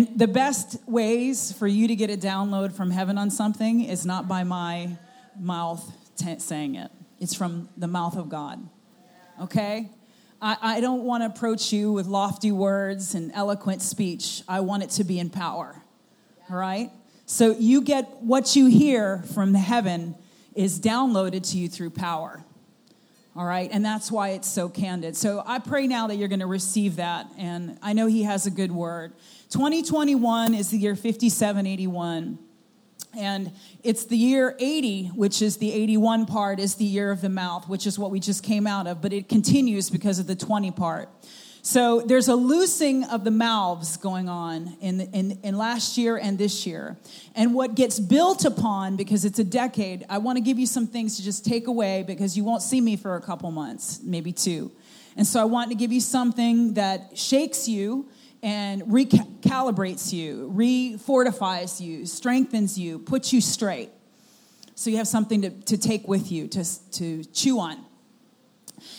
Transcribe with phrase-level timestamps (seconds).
[0.00, 4.06] And the best ways for you to get a download from heaven on something is
[4.06, 4.96] not by my
[5.38, 8.66] mouth t- saying it, it's from the mouth of God.
[9.42, 9.90] Okay?
[10.40, 14.42] I, I don't want to approach you with lofty words and eloquent speech.
[14.48, 15.76] I want it to be in power.
[16.48, 16.90] All right?
[17.26, 20.14] So you get what you hear from the heaven
[20.54, 22.42] is downloaded to you through power.
[23.36, 25.16] All right, and that's why it's so candid.
[25.16, 28.46] So I pray now that you're going to receive that, and I know He has
[28.46, 29.12] a good word.
[29.50, 32.38] 2021 is the year 5781.
[33.18, 33.50] And
[33.82, 37.68] it's the year 80, which is the 81 part, is the year of the mouth,
[37.68, 40.70] which is what we just came out of, but it continues because of the 20
[40.70, 41.08] part.
[41.62, 46.38] So there's a loosing of the mouths going on in, in, in last year and
[46.38, 46.96] this year.
[47.34, 50.86] And what gets built upon, because it's a decade, I want to give you some
[50.86, 54.32] things to just take away because you won't see me for a couple months, maybe
[54.32, 54.70] two.
[55.16, 58.08] And so I want to give you something that shakes you
[58.42, 63.90] and recalibrates you, refortifies you, strengthens you, puts you straight.
[64.74, 67.84] So you have something to, to take with you, to, to chew on.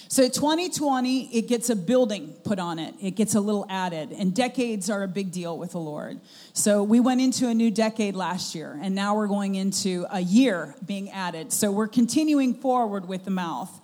[0.10, 2.94] So 2020, it gets a building put on it.
[3.02, 4.12] It gets a little added.
[4.12, 6.20] And decades are a big deal with the Lord.
[6.54, 10.20] So we went into a new decade last year, and now we're going into a
[10.20, 11.52] year being added.
[11.52, 13.81] So we're continuing forward with the mouth.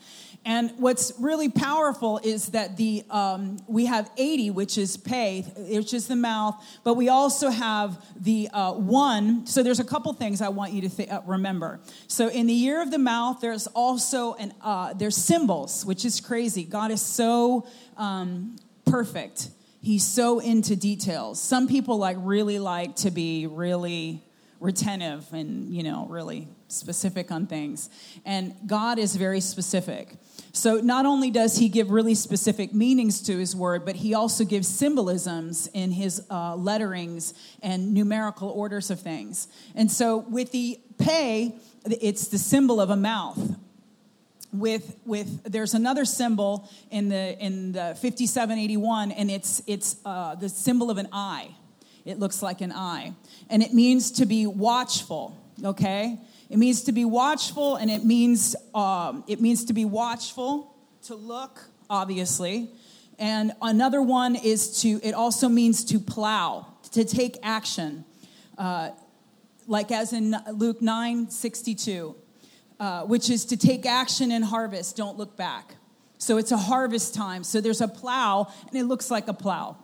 [0.47, 5.93] And what's really powerful is that the um, we have 80, which is pay, which
[5.93, 9.45] is the mouth, but we also have the uh, one.
[9.45, 11.81] So there's a couple things I want you to th- uh, remember.
[12.07, 16.21] So in the year of the mouth, there's also an uh, there's symbols, which is
[16.21, 16.63] crazy.
[16.63, 19.49] God is so um, perfect.
[19.81, 21.41] He's so into details.
[21.41, 24.23] Some people like really like to be really
[24.61, 27.89] retentive and you know really specific on things
[28.25, 30.17] and god is very specific
[30.57, 34.43] so not only does he give really specific meanings to his word, but he also
[34.43, 39.47] gives symbolisms in his uh, letterings and numerical orders of things.
[39.75, 43.55] And so with the pay, it's the symbol of a mouth.
[44.51, 50.49] With with there's another symbol in the in the 5781, and it's it's uh, the
[50.49, 51.49] symbol of an eye.
[52.05, 53.13] It looks like an eye,
[53.49, 55.37] and it means to be watchful.
[55.63, 56.17] Okay,
[56.49, 61.15] it means to be watchful, and it means um, it means to be watchful, to
[61.15, 61.59] look,
[61.89, 62.69] obviously.
[63.19, 64.99] And another one is to.
[65.03, 68.05] It also means to plow, to take action,
[68.57, 68.91] uh,
[69.67, 72.15] like as in Luke nine sixty two,
[72.79, 74.95] uh, which is to take action and harvest.
[74.95, 75.75] Don't look back.
[76.17, 77.43] So it's a harvest time.
[77.43, 79.77] So there's a plow, and it looks like a plow,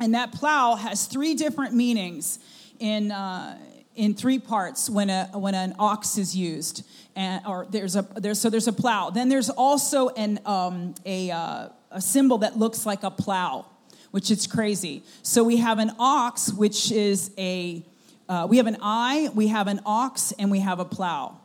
[0.00, 2.40] and that plow has three different meanings
[2.80, 3.12] in.
[3.12, 3.56] Uh,
[3.94, 8.40] in three parts when a when an ox is used, and or there's a there's
[8.40, 9.10] so there's a plow.
[9.10, 13.66] Then there's also an um, a uh, a symbol that looks like a plow,
[14.10, 15.02] which is crazy.
[15.22, 17.84] So we have an ox, which is a
[18.28, 21.38] uh, we have an eye, we have an ox, and we have a plow.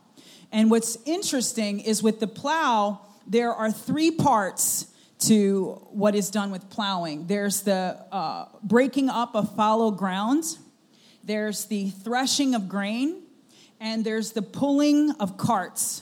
[0.52, 4.88] And what's interesting is with the plow, there are three parts
[5.20, 7.28] to what is done with plowing.
[7.28, 10.46] There's the uh, breaking up of fallow ground
[11.28, 13.22] there's the threshing of grain,
[13.80, 16.02] and there's the pulling of carts.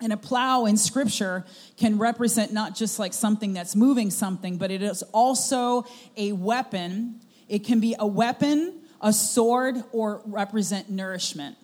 [0.00, 1.44] And a plow in scripture
[1.76, 5.84] can represent not just like something that's moving something, but it is also
[6.16, 7.20] a weapon.
[7.48, 11.56] It can be a weapon, a sword, or represent nourishment.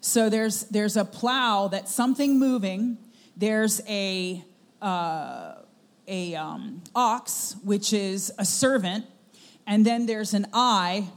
[0.00, 2.98] So there's there's a plow that's something moving.
[3.36, 4.44] There's a
[4.82, 5.54] uh,
[6.08, 9.04] a um, ox, which is a servant,
[9.66, 11.08] and then there's an eye,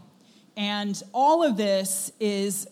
[0.55, 2.67] and all of this is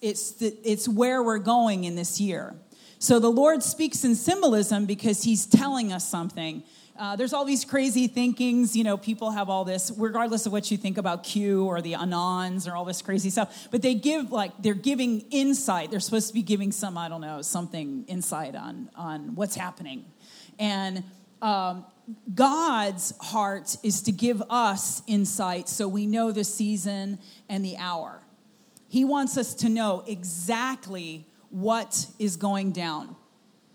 [0.00, 2.54] it's, it's where we're going in this year.
[2.98, 6.64] So the Lord speaks in symbolism because he's telling us something.
[6.98, 10.68] Uh, there's all these crazy thinkings, you know, people have all this, regardless of what
[10.68, 14.32] you think about Q or the Anons or all this crazy stuff, but they give
[14.32, 15.92] like, they're giving insight.
[15.92, 20.06] They're supposed to be giving some, I don't know, something insight on, on what's happening.
[20.58, 21.04] And
[21.40, 21.84] um,
[22.34, 27.18] God's heart is to give us insight so we know the season
[27.48, 28.22] and the hour.
[28.88, 33.16] He wants us to know exactly what is going down.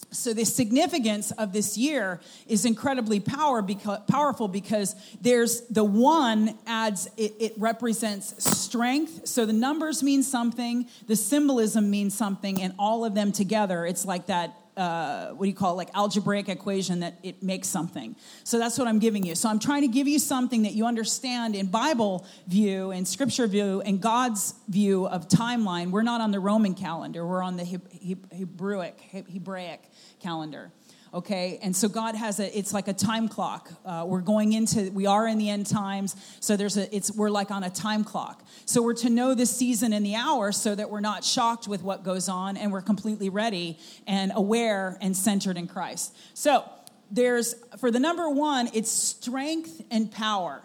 [0.09, 6.55] So, the significance of this year is incredibly power because, powerful because there's the one
[6.67, 9.27] adds, it, it represents strength.
[9.27, 14.05] So, the numbers mean something, the symbolism means something, and all of them together, it's
[14.05, 18.15] like that uh, what do you call it, like algebraic equation that it makes something.
[18.43, 19.35] So that's what I'm giving you.
[19.35, 23.47] So I'm trying to give you something that you understand in Bible view and scripture
[23.47, 25.91] view and God's view of timeline.
[25.91, 28.99] We're not on the Roman calendar, we're on the Hebraic,
[29.31, 29.81] Hebraic
[30.19, 30.71] calendar.
[31.13, 31.59] Okay?
[31.61, 33.71] And so god has a it's like a time clock.
[33.85, 37.29] Uh, we're going into we are in the end times so there's a it's we're
[37.29, 38.43] like on a time clock.
[38.65, 41.83] So we're to know the season and the hour so that we're not shocked with
[41.83, 43.77] what goes on and we're completely ready
[44.07, 46.15] and aware and centered in christ.
[46.33, 46.63] So
[47.11, 50.63] there's for the number one it's strength and power.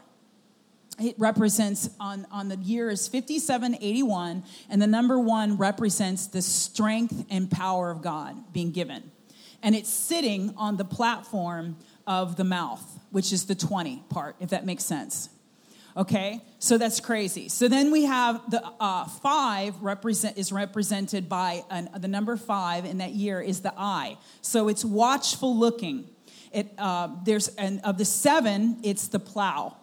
[1.00, 7.24] It represents on, on the year is 5781 and the number one represents the strength
[7.30, 9.12] and power of god being given
[9.62, 11.76] and it's sitting on the platform
[12.06, 15.30] of the mouth which is the 20 part if that makes sense.
[15.96, 16.40] Okay?
[16.60, 17.48] So that's crazy.
[17.48, 22.84] So then we have the uh, five represent is represented by an, the number five
[22.84, 24.16] in that year is the eye.
[24.40, 26.08] So it's watchful looking.
[26.52, 29.76] It uh, there's and of the seven it's the plow.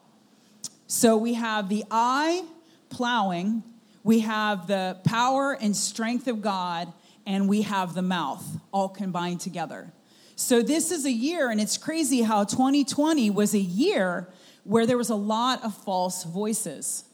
[0.87, 2.43] So we have the eye
[2.89, 3.63] plowing,
[4.03, 6.93] we have the power and strength of God,
[7.25, 9.91] and we have the mouth all combined together.
[10.35, 14.27] So this is a year, and it's crazy how 2020 was a year
[14.63, 17.05] where there was a lot of false voices.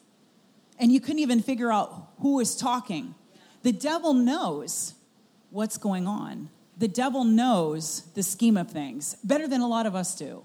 [0.79, 3.13] And you couldn't even figure out who was talking.
[3.61, 4.95] The devil knows
[5.51, 6.49] what's going on.
[6.77, 10.43] The devil knows the scheme of things better than a lot of us do.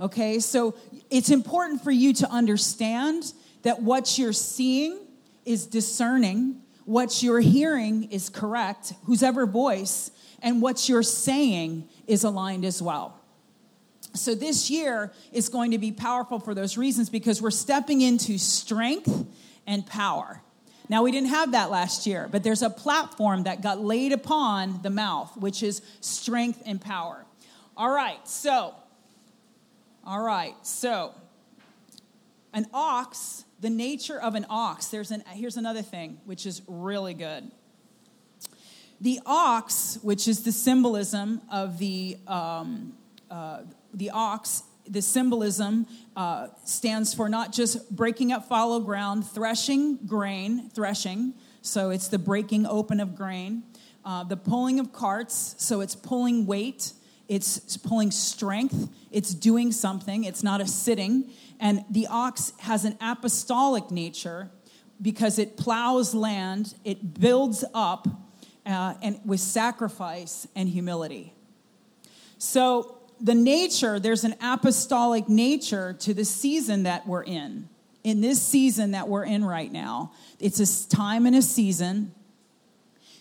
[0.00, 0.74] Okay, so
[1.10, 3.32] it's important for you to understand
[3.62, 4.98] that what you're seeing
[5.44, 10.10] is discerning, what you're hearing is correct, whosever voice,
[10.42, 13.18] and what you're saying is aligned as well.
[14.14, 18.36] So this year is going to be powerful for those reasons because we're stepping into
[18.38, 19.26] strength
[19.66, 20.42] and power.
[20.88, 24.82] Now, we didn't have that last year, but there's a platform that got laid upon
[24.82, 27.24] the mouth, which is strength and power.
[27.76, 28.74] All right, so
[30.04, 31.14] all right, so
[32.52, 37.14] an ox, the nature of an ox, there's an, here's another thing which is really
[37.14, 37.48] good.
[39.00, 42.94] The ox, which is the symbolism of the, um,
[43.30, 43.62] uh,
[43.94, 45.86] the ox, the symbolism
[46.16, 52.18] uh, stands for not just breaking up fallow ground, threshing grain, threshing, so it's the
[52.18, 53.62] breaking open of grain,
[54.04, 56.92] uh, the pulling of carts, so it's pulling weight,
[57.32, 61.30] it's pulling strength, it's doing something, it's not a sitting.
[61.58, 64.50] And the ox has an apostolic nature
[65.00, 68.06] because it plows land, it builds up,
[68.66, 71.32] uh, and with sacrifice and humility.
[72.36, 77.68] So, the nature, there's an apostolic nature to the season that we're in.
[78.04, 82.12] In this season that we're in right now, it's a time and a season.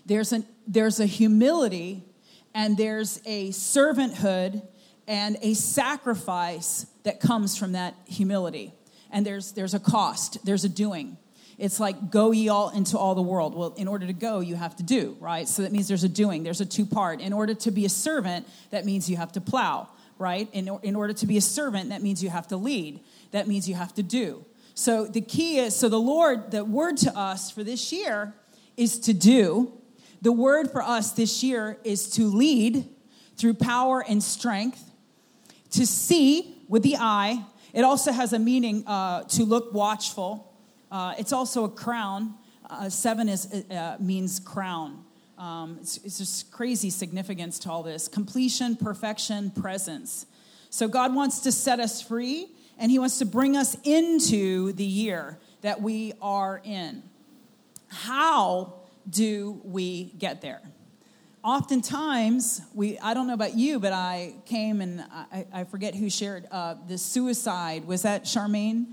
[0.08, 2.04] There's, an, there's a humility
[2.53, 4.62] and there's a servanthood
[5.07, 8.74] and a sacrifice that comes from that humility.
[9.12, 11.18] And there's, there's a cost, there's a doing.
[11.57, 13.53] It's like, go ye all into all the world.
[13.53, 15.48] Well, in order to go, you have to do, right?
[15.48, 17.21] So that means there's a doing, there's a two part.
[17.21, 19.88] In order to be a servant, that means you have to plow,
[20.18, 20.48] right?
[20.53, 23.01] In, in order to be a servant, that means you have to lead,
[23.31, 24.45] that means you have to do.
[24.74, 28.33] So the key is so the Lord, the word to us for this year
[28.77, 29.74] is to do
[30.21, 32.88] the word for us this year is to lead
[33.38, 34.91] through power and strength,
[35.71, 37.44] to see with the eye.
[37.73, 40.53] It also has a meaning uh, to look watchful.
[40.91, 42.35] Uh, it's also a crown.
[42.69, 45.03] Uh, seven is, uh, means crown.
[45.38, 50.27] Um, it's, it's just crazy significance to all this completion, perfection, presence.
[50.69, 52.47] So God wants to set us free
[52.77, 57.01] and He wants to bring us into the year that we are in.
[57.88, 60.62] How do we get there?
[61.43, 66.10] Oftentimes, we, I don't know about you, but I came and I, I forget who
[66.10, 67.86] shared uh, the suicide.
[67.86, 68.86] Was that Charmaine?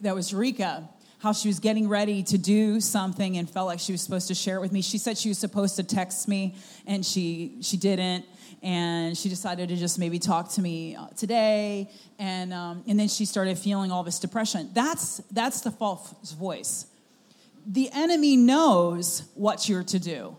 [0.00, 3.92] That was Rika how she was getting ready to do something and felt like she
[3.92, 4.82] was supposed to share it with me.
[4.82, 6.54] She said she was supposed to text me
[6.86, 8.24] and she she didn't,
[8.62, 11.90] and she decided to just maybe talk to me uh, today.
[12.18, 14.70] And um, and then she started feeling all this depression.
[14.72, 16.86] That's that's the false voice
[17.66, 20.36] the enemy knows what you're to do.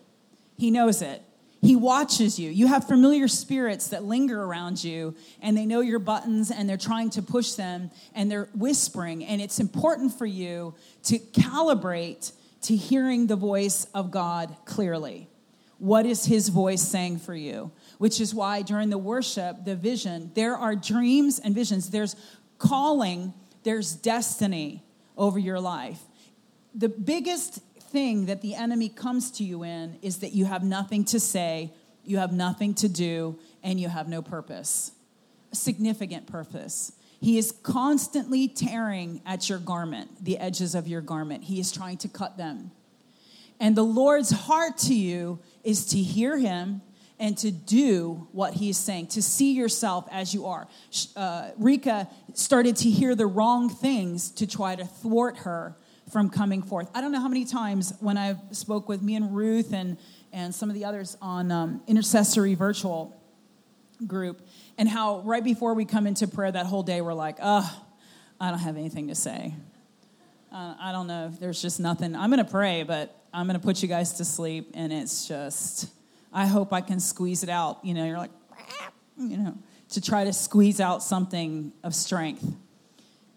[0.57, 1.21] He knows it.
[1.61, 2.49] He watches you.
[2.49, 6.77] You have familiar spirits that linger around you, and they know your buttons, and they're
[6.77, 9.25] trying to push them, and they're whispering.
[9.25, 12.31] And it's important for you to calibrate
[12.63, 15.27] to hearing the voice of God clearly.
[15.79, 17.71] What is His voice saying for you?
[17.97, 21.89] Which is why during the worship, the vision, there are dreams and visions.
[21.89, 22.15] There's
[22.59, 24.83] calling, there's destiny
[25.17, 25.99] over your life
[26.73, 31.05] the biggest thing that the enemy comes to you in is that you have nothing
[31.05, 31.71] to say,
[32.03, 34.91] you have nothing to do, and you have no purpose,
[35.51, 36.93] a significant purpose.
[37.19, 41.45] He is constantly tearing at your garment, the edges of your garment.
[41.45, 42.71] He is trying to cut them.
[43.59, 46.81] And the Lord's heart to you is to hear him
[47.19, 50.67] and to do what he's saying, to see yourself as you are.
[51.15, 55.75] Uh, Rika started to hear the wrong things to try to thwart her
[56.11, 56.89] from coming forth.
[56.93, 59.97] I don't know how many times when I spoke with me and Ruth and,
[60.31, 63.19] and some of the others on um, intercessory virtual
[64.05, 64.41] group,
[64.77, 67.83] and how right before we come into prayer that whole day, we're like, oh,
[68.39, 69.53] I don't have anything to say.
[70.51, 71.31] Uh, I don't know.
[71.39, 72.15] There's just nothing.
[72.15, 75.27] I'm going to pray, but I'm going to put you guys to sleep, and it's
[75.27, 75.89] just
[76.31, 77.83] I hope I can squeeze it out.
[77.83, 78.31] You know, you're like,
[79.17, 79.57] you know,
[79.89, 82.45] to try to squeeze out something of strength.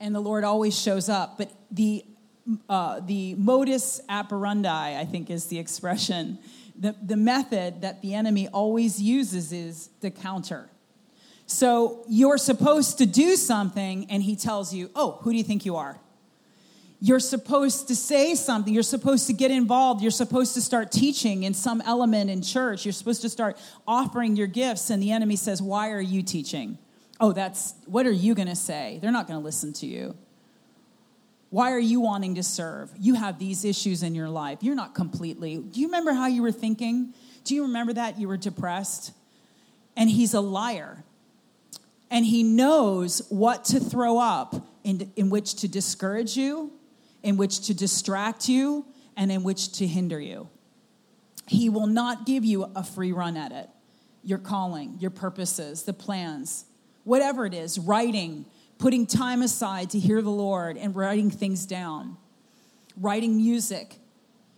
[0.01, 1.39] And the Lord always shows up.
[1.39, 2.05] But the,
[2.69, 6.39] uh, the modus operandi, I think is the expression,
[6.79, 10.71] the, the method that the enemy always uses is the counter.
[11.47, 15.67] So you're supposed to do something, and he tells you, Oh, who do you think
[15.67, 15.99] you are?
[17.03, 18.73] You're supposed to say something.
[18.73, 20.03] You're supposed to get involved.
[20.03, 22.85] You're supposed to start teaching in some element in church.
[22.85, 24.91] You're supposed to start offering your gifts.
[24.91, 26.79] And the enemy says, Why are you teaching?
[27.19, 28.99] Oh, that's what are you going to say?
[29.03, 30.17] They're not going to listen to you.
[31.51, 32.91] Why are you wanting to serve?
[32.99, 34.59] You have these issues in your life.
[34.63, 35.59] You're not completely.
[35.59, 37.13] Do you remember how you were thinking?
[37.45, 38.19] Do you remember that?
[38.19, 39.13] You were depressed?
[39.97, 41.05] And he's a liar.
[42.11, 44.55] And he knows what to throw up
[44.85, 46.73] in, in which to discourage you
[47.23, 48.85] in which to distract you
[49.17, 50.49] and in which to hinder you.
[51.47, 53.69] He will not give you a free run at it.
[54.23, 56.65] Your calling, your purposes, the plans,
[57.05, 58.45] whatever it is, writing,
[58.81, 62.17] putting time aside to hear the Lord and writing things down,
[62.97, 63.97] writing music.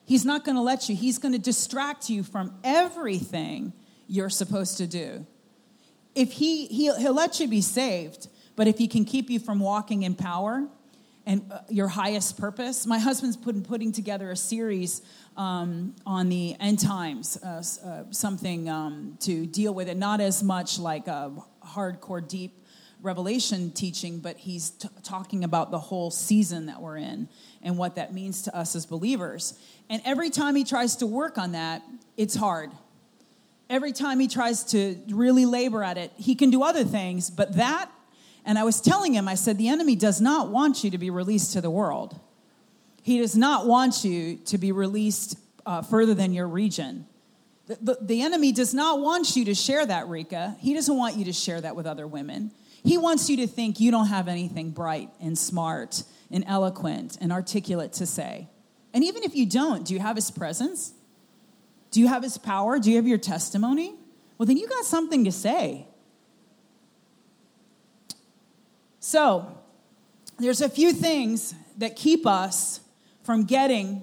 [0.07, 3.73] He's not going to let you, he's going to distract you from everything
[4.07, 5.27] you're supposed to do.
[6.15, 9.59] If he, he'll, he'll let you be saved, but if he can keep you from
[9.59, 10.69] walking in power,
[11.25, 12.85] and uh, your highest purpose.
[12.85, 15.03] My husband's putting putting together a series
[15.37, 20.43] um, on the end times, uh, uh, something um, to deal with it, not as
[20.43, 21.33] much like a
[21.65, 22.62] hardcore, deep
[23.03, 27.29] revelation teaching, but he's t- talking about the whole season that we're in
[27.63, 29.59] and what that means to us as believers.
[29.91, 31.83] And every time he tries to work on that,
[32.17, 32.71] it's hard.
[33.69, 37.57] Every time he tries to really labor at it, he can do other things, but
[37.57, 37.91] that
[38.45, 41.11] and I was telling him, I said, the enemy does not want you to be
[41.11, 42.19] released to the world.
[43.03, 47.07] He does not want you to be released uh, further than your region.
[47.67, 50.57] The, the, the enemy does not want you to share that, Rika.
[50.59, 52.51] He doesn't want you to share that with other women.
[52.85, 57.33] He wants you to think you don't have anything bright and smart and eloquent and
[57.33, 58.49] articulate to say.
[58.93, 60.93] And even if you don't, do you have his presence?
[61.91, 62.79] Do you have his power?
[62.79, 63.95] Do you have your testimony?
[64.37, 65.87] Well, then you got something to say.
[68.99, 69.59] So,
[70.39, 72.81] there's a few things that keep us
[73.23, 74.03] from getting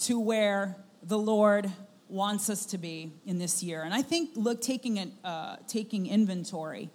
[0.00, 1.70] to where the Lord
[2.08, 3.82] wants us to be in this year.
[3.82, 6.90] And I think look, taking, an, uh, taking inventory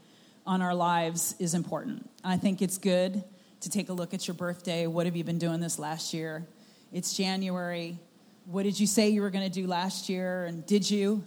[0.45, 2.09] on our lives is important.
[2.23, 3.23] I think it's good
[3.61, 4.87] to take a look at your birthday.
[4.87, 6.45] What have you been doing this last year?
[6.93, 7.97] It's January.
[8.45, 10.45] What did you say you were going to do last year?
[10.45, 11.23] And did you?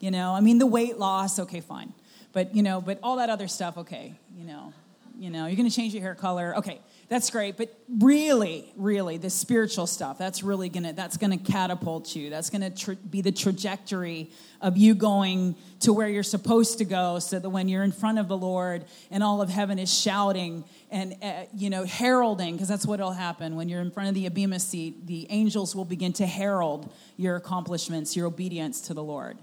[0.00, 1.92] You know, I mean, the weight loss, okay, fine.
[2.32, 4.72] But, you know, but all that other stuff, okay, you know,
[5.18, 6.56] you know, you're going to change your hair color.
[6.58, 7.56] Okay, that's great.
[7.56, 12.28] But really, really, the spiritual stuff, that's really to, that's to catapult you.
[12.28, 17.38] That's tra- be the trajectory of you going to where you're supposed to go so
[17.38, 21.16] that when you're in front of the Lord and all of heaven is shouting and,
[21.22, 23.56] uh, you know, heralding, because that's what will happen.
[23.56, 27.36] When you're in front of the Bema seat, the angels will begin to herald your
[27.36, 29.38] accomplishments, your obedience to the Lord.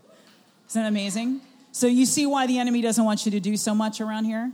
[0.70, 1.42] Isn't that amazing?
[1.72, 4.52] So you see why the enemy doesn't want you to do so much around here?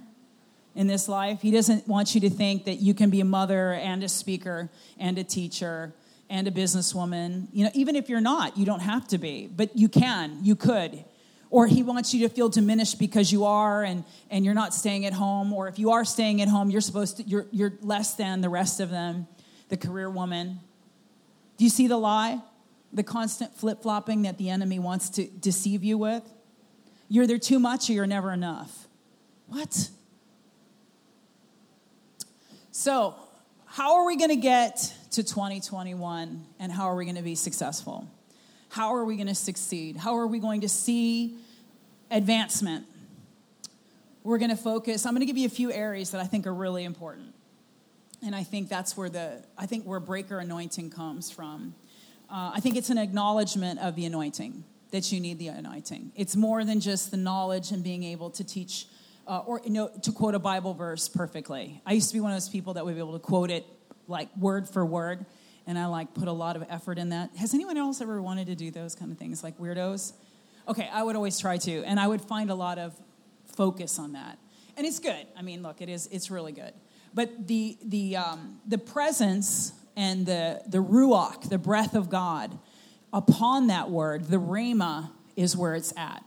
[0.76, 1.42] In this life.
[1.42, 4.70] He doesn't want you to think that you can be a mother and a speaker
[4.98, 5.94] and a teacher
[6.30, 7.48] and a businesswoman.
[7.52, 10.56] You know, even if you're not, you don't have to be, but you can, you
[10.56, 11.04] could.
[11.50, 15.06] Or he wants you to feel diminished because you are and, and you're not staying
[15.06, 15.52] at home.
[15.52, 18.48] Or if you are staying at home, you're supposed to, you're, you're less than the
[18.48, 19.28] rest of them,
[19.68, 20.62] the career woman.
[21.58, 22.42] Do you see the lie?
[22.94, 26.24] The constant flip flopping that the enemy wants to deceive you with?
[27.10, 28.88] You're either too much or you're never enough.
[29.48, 29.90] What?
[32.82, 33.14] So,
[33.68, 37.36] how are we going to get to 2021 and how are we going to be
[37.36, 38.08] successful?
[38.70, 39.98] How are we going to succeed?
[39.98, 41.38] How are we going to see
[42.10, 42.88] advancement?
[44.24, 45.06] We're going to focus.
[45.06, 47.36] I'm going to give you a few areas that I think are really important.
[48.26, 51.76] And I think that's where the I think where breaker anointing comes from.
[52.32, 56.14] Uh, I think it's an acknowledgement of the anointing that you need the anointing.
[56.16, 58.88] It's more than just the knowledge and being able to teach
[59.32, 61.82] uh, or you know, to quote a Bible verse perfectly.
[61.86, 63.66] I used to be one of those people that would be able to quote it
[64.06, 65.26] like word for word,
[65.66, 67.30] and I like put a lot of effort in that.
[67.38, 70.12] Has anyone else ever wanted to do those kind of things, like weirdos?
[70.68, 72.94] Okay, I would always try to, and I would find a lot of
[73.56, 74.38] focus on that,
[74.76, 75.26] and it's good.
[75.38, 76.08] I mean, look, it is.
[76.12, 76.74] It's really good.
[77.14, 82.60] But the the um, the presence and the the ruach, the breath of God,
[83.14, 86.22] upon that word, the rhema is where it's at.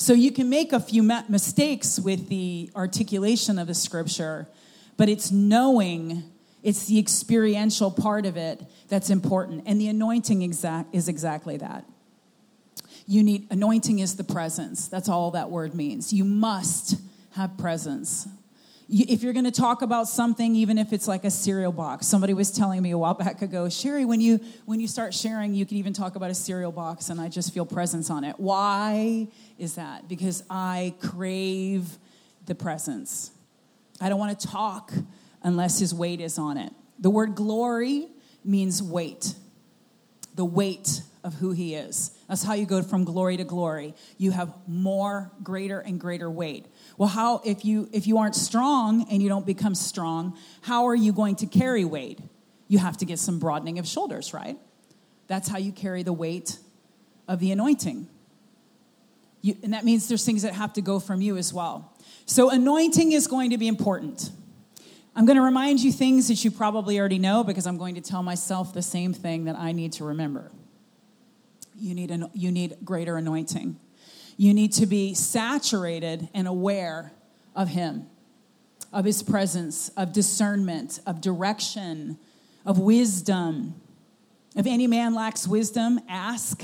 [0.00, 4.48] So you can make a few mistakes with the articulation of the scripture,
[4.96, 6.22] but it's knowing,
[6.62, 9.64] it's the experiential part of it that's important.
[9.66, 11.84] And the anointing exact, is exactly that.
[13.06, 14.88] You need, anointing is the presence.
[14.88, 16.14] That's all that word means.
[16.14, 16.94] You must
[17.32, 18.26] have presence
[18.90, 22.34] if you're going to talk about something even if it's like a cereal box somebody
[22.34, 25.64] was telling me a while back ago sherry when you when you start sharing you
[25.64, 28.34] can even talk about a cereal box and i just feel presence on it.
[28.38, 29.28] Why
[29.58, 30.08] is that?
[30.08, 31.98] Because i crave
[32.46, 33.30] the presence.
[34.00, 34.92] I don't want to talk
[35.42, 36.72] unless his weight is on it.
[36.98, 38.08] The word glory
[38.44, 39.34] means weight
[40.34, 42.12] the weight of who he is.
[42.28, 43.94] That's how you go from glory to glory.
[44.16, 46.66] You have more greater and greater weight
[47.00, 50.94] well, how if you if you aren't strong and you don't become strong, how are
[50.94, 52.18] you going to carry weight?
[52.68, 54.58] You have to get some broadening of shoulders, right?
[55.26, 56.58] That's how you carry the weight
[57.26, 58.06] of the anointing.
[59.40, 61.90] You, and that means there's things that have to go from you as well.
[62.26, 64.30] So anointing is going to be important.
[65.16, 68.02] I'm going to remind you things that you probably already know because I'm going to
[68.02, 70.50] tell myself the same thing that I need to remember.
[71.78, 73.78] You need, an, you need greater anointing.
[74.40, 77.12] You need to be saturated and aware
[77.54, 78.06] of Him,
[78.90, 82.16] of His presence, of discernment, of direction,
[82.64, 83.74] of wisdom.
[84.56, 86.62] If any man lacks wisdom, ask,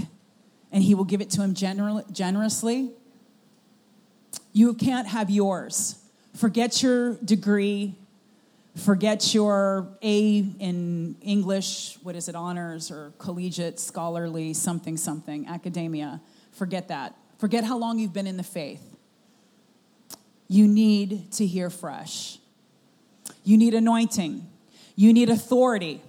[0.73, 2.92] and He will give it to him generously.
[4.54, 5.97] You can't have yours.
[6.35, 7.95] Forget your degree.
[8.75, 16.23] Forget your A in English, what is it, honors or collegiate, scholarly, something, something, academia.
[16.52, 17.14] Forget that.
[17.38, 18.83] Forget how long you've been in the faith.
[20.49, 22.38] You need to hear fresh.
[23.45, 24.47] You need anointing.
[24.95, 26.02] You need authority.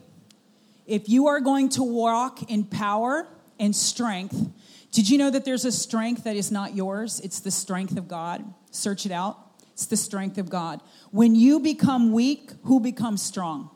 [0.85, 3.27] If you are going to walk in power
[3.59, 4.49] and strength,
[4.91, 7.19] did you know that there's a strength that is not yours?
[7.19, 8.43] It's the strength of God.
[8.71, 9.37] Search it out.
[9.73, 10.81] It's the strength of God.
[11.11, 13.69] When you become weak, who becomes strong?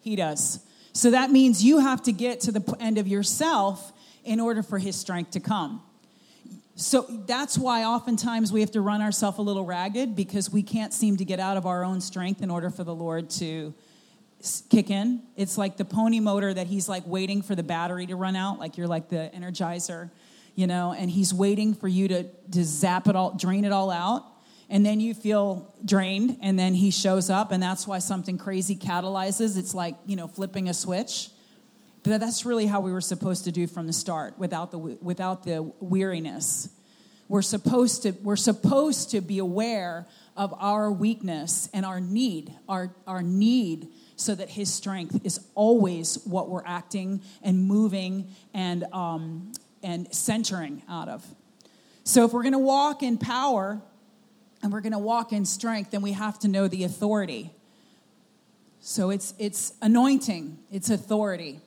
[0.00, 0.60] He does.
[0.92, 4.78] So that means you have to get to the end of yourself in order for
[4.78, 5.82] his strength to come.
[6.76, 10.92] So that's why oftentimes we have to run ourselves a little ragged because we can't
[10.92, 13.72] seem to get out of our own strength in order for the Lord to
[14.70, 15.22] kick in.
[15.36, 18.58] It's like the pony motor that he's like waiting for the battery to run out,
[18.58, 20.10] like you're like the energizer,
[20.56, 23.90] you know, and he's waiting for you to, to zap it all, drain it all
[23.90, 24.24] out.
[24.68, 28.74] And then you feel drained, and then he shows up, and that's why something crazy
[28.74, 29.58] catalyzes.
[29.58, 31.28] It's like, you know, flipping a switch
[32.04, 35.44] but that's really how we were supposed to do from the start without the, without
[35.44, 36.68] the weariness.
[37.28, 42.94] We're supposed, to, we're supposed to be aware of our weakness and our need, our,
[43.06, 49.52] our need so that his strength is always what we're acting and moving and, um,
[49.82, 51.24] and centering out of.
[52.04, 53.80] So if we're going to walk in power
[54.62, 57.50] and we're going to walk in strength, then we have to know the authority.
[58.80, 61.60] So it's, it's anointing, it's authority.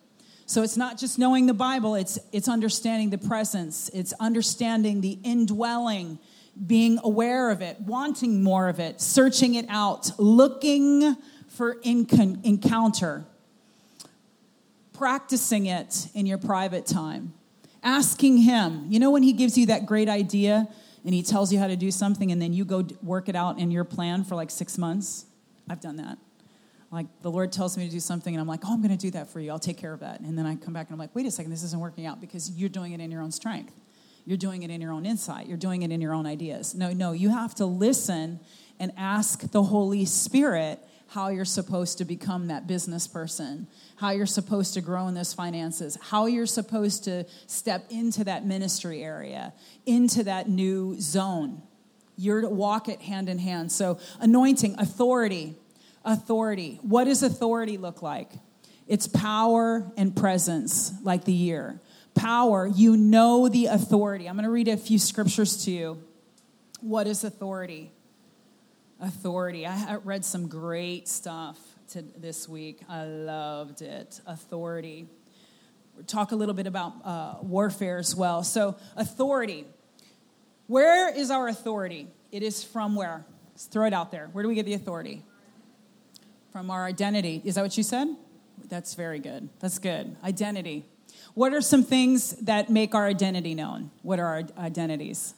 [0.48, 5.20] So it's not just knowing the Bible, it's, it's understanding the presence, it's understanding the
[5.22, 6.20] indwelling,
[6.66, 11.18] being aware of it, wanting more of it, searching it out, looking
[11.50, 13.26] for encounter,
[14.94, 17.34] practicing it in your private time,
[17.84, 18.86] asking Him.
[18.88, 20.70] You know, when He gives you that great idea
[21.04, 23.60] and He tells you how to do something and then you go work it out
[23.60, 25.26] in your plan for like six months?
[25.70, 26.18] I've done that
[26.92, 28.98] like the Lord tells me to do something and I'm like, oh, I'm going to
[28.98, 29.52] do that for you.
[29.52, 30.22] I'll take care of that.
[30.22, 32.22] And then I come back and I'm like, wait a second, this isn't working out
[32.22, 33.74] because you're doing it in your own strength.
[34.26, 35.48] You're doing it in your own insight.
[35.48, 36.76] You're doing it in your own ideas.
[36.76, 38.40] No, no, you have to listen
[38.80, 44.26] and ask the Holy Spirit how you're supposed to become that business person, how you're
[44.26, 49.54] supposed to grow in those finances, how you're supposed to step into that ministry area,
[49.86, 51.62] into that new zone.
[52.18, 53.72] You're to walk it hand in hand.
[53.72, 55.56] So, anointing, authority,
[56.04, 56.80] authority.
[56.82, 58.32] What does authority look like?
[58.88, 61.82] It's power and presence, like the year.
[62.16, 64.28] Power, you know the authority.
[64.28, 66.04] I'm going to read a few scriptures to you.
[66.82, 67.92] What is authority?
[69.00, 69.68] Authority.
[69.68, 72.80] I read some great stuff to this week.
[72.90, 74.20] I loved it.
[74.26, 75.08] Authority.
[75.96, 78.44] We'll talk a little bit about uh, warfare as well.
[78.44, 79.66] So, authority.
[80.68, 82.08] Where is our authority?
[82.32, 83.26] It is from where?
[83.52, 84.30] Let's throw it out there.
[84.32, 85.24] Where do we get the authority?
[86.52, 87.42] From our identity.
[87.46, 88.08] Is that what you said?
[88.70, 89.50] That's very good.
[89.60, 90.16] That's good.
[90.24, 90.86] Identity.
[91.34, 93.92] What are some things that make our identity known?
[94.02, 95.36] What are our identities?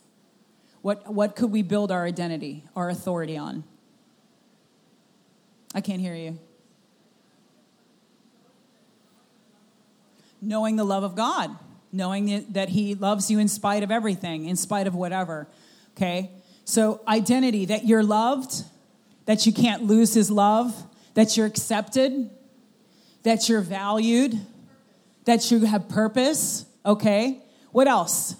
[0.82, 3.64] What, what could we build our identity, our authority on?
[5.76, 6.40] I can't hear you.
[10.42, 11.56] Knowing the love of God,
[11.92, 15.48] knowing that He loves you in spite of everything, in spite of whatever.
[15.98, 16.32] Okay?
[16.64, 18.64] So, identity that you're loved,
[19.26, 20.88] that you can't lose His love,
[21.20, 22.30] that you're accepted,
[23.24, 24.40] that you're valued,
[25.26, 26.66] that you have purpose.
[26.86, 27.42] Okay?
[27.74, 28.38] What else?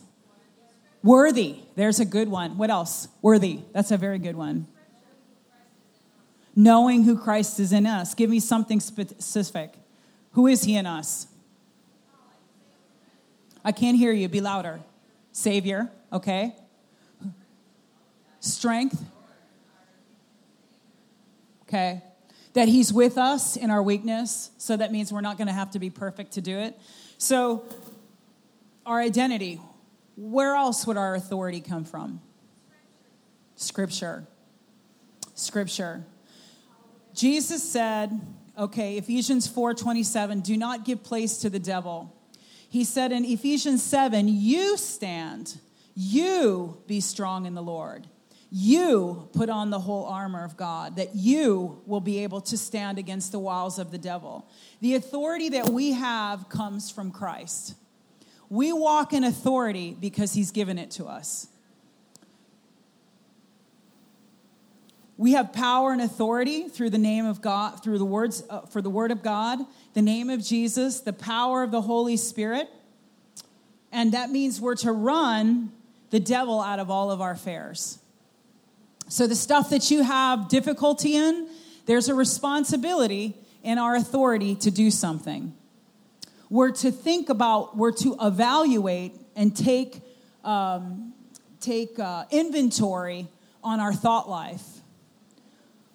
[1.04, 1.58] Worthy.
[1.76, 2.58] There's a good one.
[2.58, 3.10] What else?
[3.22, 3.60] Worthy.
[3.74, 4.66] That's a very good one.
[6.56, 8.16] Knowing who Christ is in us.
[8.16, 9.74] Give me something specific.
[10.32, 11.28] Who is he in us?
[13.62, 14.30] I can't hear you.
[14.30, 14.80] Be louder.
[15.34, 15.92] Savior.
[16.14, 16.56] Okay.
[18.40, 19.04] Strength.
[21.64, 22.04] Okay.
[22.60, 24.52] That he's with us in our weakness.
[24.58, 26.78] So that means we're not going to have to be perfect to do it.
[27.18, 27.64] So,
[28.86, 29.62] our identity.
[30.18, 32.20] Where else would our authority come from?
[33.56, 34.28] Scripture.
[35.36, 36.04] Scripture.
[37.14, 38.20] Jesus said,
[38.58, 42.14] okay, Ephesians 4:27, do not give place to the devil.
[42.70, 45.60] He said in Ephesians 7, you stand,
[45.96, 48.06] you be strong in the Lord.
[48.52, 52.98] You put on the whole armor of God, that you will be able to stand
[52.98, 54.48] against the wiles of the devil.
[54.82, 57.76] The authority that we have comes from Christ.
[58.50, 61.48] We walk in authority because he's given it to us.
[65.16, 68.82] We have power and authority through the name of God, through the words uh, for
[68.82, 69.60] the word of God,
[69.94, 72.70] the name of Jesus, the power of the Holy Spirit.
[73.92, 75.74] And that means we're to run
[76.10, 78.00] the devil out of all of our affairs.
[79.10, 81.50] So the stuff that you have difficulty in,
[81.86, 85.54] there's a responsibility in our authority to do something
[86.50, 90.02] we're to think about, we're to evaluate and take,
[90.44, 91.14] um,
[91.60, 93.28] take uh, inventory
[93.64, 94.64] on our thought life.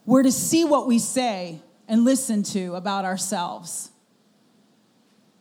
[0.06, 3.90] We're to see what we say and listen to about ourselves,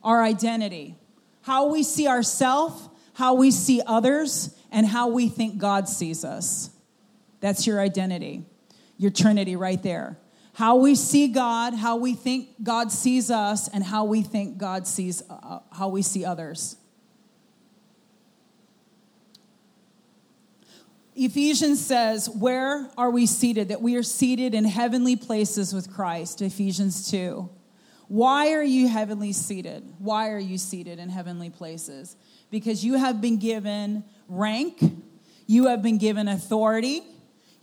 [0.02, 0.96] our identity,
[1.42, 6.70] how we see ourselves, how we see others, and how we think God sees us.
[7.44, 8.46] That's your identity,
[8.96, 10.18] your Trinity right there
[10.54, 14.86] how we see God, how we think God sees us, and how we think God
[14.86, 16.76] sees, uh, how we see others.
[21.16, 23.68] Ephesians says, Where are we seated?
[23.68, 26.40] That we are seated in heavenly places with Christ.
[26.40, 27.50] Ephesians 2.
[28.06, 29.82] Why are you heavenly seated?
[29.98, 32.16] Why are you seated in heavenly places?
[32.50, 34.78] Because you have been given rank,
[35.48, 37.02] you have been given authority,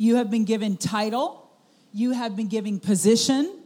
[0.01, 1.47] you have been given title,
[1.93, 3.61] you have been given position,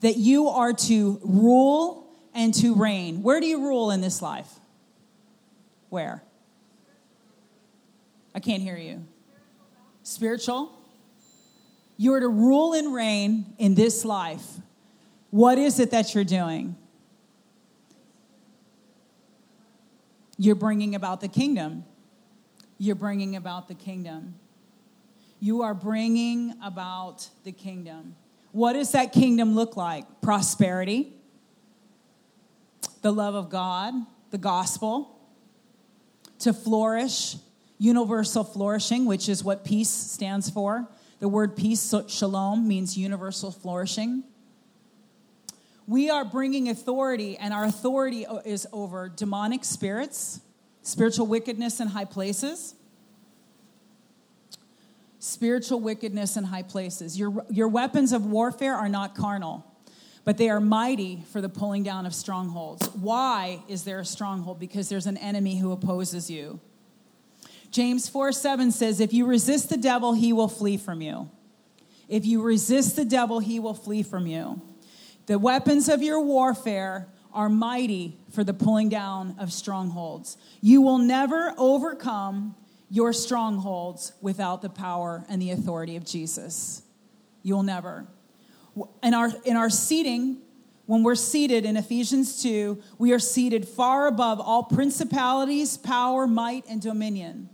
[0.00, 3.22] that you are to rule and to reign.
[3.22, 4.50] Where do you rule in this life?
[5.88, 6.22] Where?
[8.34, 9.02] I can't hear you.
[10.02, 10.70] Spiritual?
[11.96, 14.44] You are to rule and reign in this life.
[15.30, 16.76] What is it that you're doing?
[20.36, 21.86] You're bringing about the kingdom.
[22.76, 24.34] You're bringing about the kingdom.
[25.40, 28.16] You are bringing about the kingdom.
[28.50, 30.20] What does that kingdom look like?
[30.20, 31.12] Prosperity,
[33.02, 33.94] the love of God,
[34.30, 35.16] the gospel,
[36.40, 37.36] to flourish,
[37.78, 40.88] universal flourishing, which is what peace stands for.
[41.20, 44.24] The word peace, shalom, means universal flourishing.
[45.86, 50.40] We are bringing authority, and our authority is over demonic spirits,
[50.82, 52.74] spiritual wickedness in high places
[55.18, 57.18] spiritual wickedness in high places.
[57.18, 59.64] Your, your weapons of warfare are not carnal,
[60.24, 62.86] but they are mighty for the pulling down of strongholds.
[62.94, 64.60] Why is there a stronghold?
[64.60, 66.60] Because there's an enemy who opposes you.
[67.70, 71.30] James 4 7 says, If you resist the devil, he will flee from you.
[72.08, 74.62] If you resist the devil, he will flee from you.
[75.26, 80.38] The weapons of your warfare are mighty for the pulling down of strongholds.
[80.62, 82.56] You will never overcome
[82.90, 86.82] your strongholds without the power and the authority of Jesus.
[87.42, 88.06] You'll never.
[89.02, 90.38] In our, in our seating,
[90.86, 96.64] when we're seated in Ephesians 2, we are seated far above all principalities, power, might,
[96.68, 97.50] and dominion.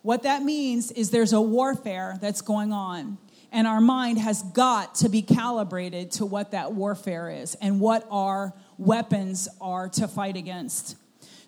[0.00, 3.18] What that means is there's a warfare that's going on,
[3.52, 8.06] and our mind has got to be calibrated to what that warfare is and what
[8.10, 10.96] our weapons are to fight against.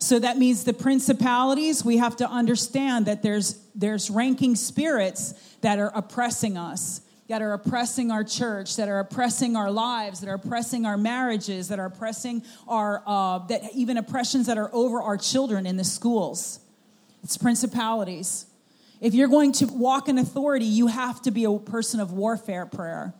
[0.07, 5.81] So that means the principalities, we have to understand that there's, there's ranking spirits that
[5.81, 7.01] are oppressing us.
[7.29, 11.66] that are oppressing our church, that are oppressing our lives, that are oppressing our marriages,
[11.66, 15.83] that are oppressing our, uh, that even oppressions that are over our children in the
[15.83, 16.61] schools.
[17.25, 18.47] It's principalities.
[19.01, 22.64] If you're going to walk in authority, you have to be a person of warfare
[22.64, 23.12] prayer.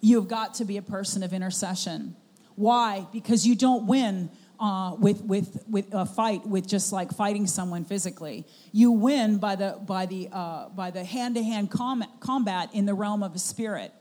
[0.00, 2.16] You've got to be a person of intercession.
[2.56, 3.06] Why?
[3.12, 7.84] Because you don't win uh, with, with, with a fight with just like fighting someone
[7.84, 8.44] physically.
[8.72, 13.32] You win by the, by the, uh, by the hand-to-hand combat in the realm of
[13.32, 13.92] the spirit.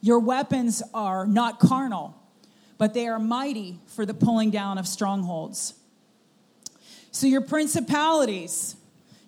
[0.00, 2.16] Your weapons are not carnal,
[2.78, 5.74] but they are mighty for the pulling down of strongholds.
[7.10, 8.76] So your principalities,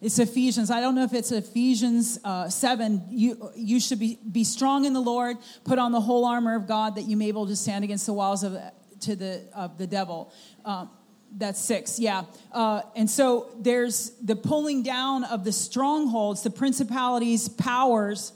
[0.01, 0.71] it's Ephesians.
[0.71, 3.03] I don't know if it's Ephesians uh, 7.
[3.11, 6.67] You, you should be, be strong in the Lord, put on the whole armor of
[6.67, 8.57] God that you may be able to stand against the walls of
[9.03, 10.33] to the of the devil.
[10.65, 10.91] Um,
[11.37, 12.25] that's six, yeah.
[12.53, 18.33] Uh, and so there's the pulling down of the strongholds, the principalities, powers,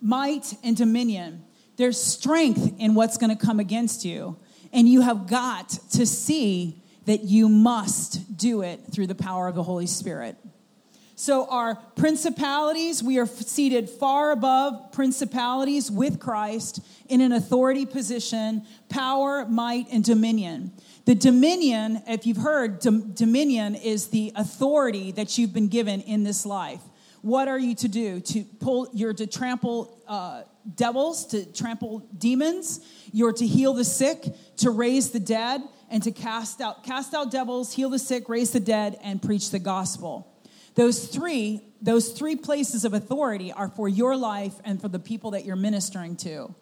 [0.00, 1.44] might, and dominion.
[1.76, 4.36] There's strength in what's going to come against you.
[4.72, 9.54] And you have got to see that you must do it through the power of
[9.54, 10.36] the Holy Spirit.
[11.18, 18.66] So, our principalities, we are seated far above principalities with Christ in an authority position,
[18.90, 20.72] power, might, and dominion.
[21.06, 26.22] The dominion, if you've heard, dom- dominion is the authority that you've been given in
[26.22, 26.82] this life.
[27.22, 28.20] What are you to do?
[28.20, 30.42] To pull, you're to trample uh,
[30.74, 32.80] devils, to trample demons.
[33.10, 34.26] You're to heal the sick,
[34.58, 38.50] to raise the dead, and to cast out cast out devils, heal the sick, raise
[38.50, 40.35] the dead, and preach the gospel.
[40.76, 45.32] Those three, those three places of authority are for your life and for the people
[45.32, 46.54] that you're ministering to.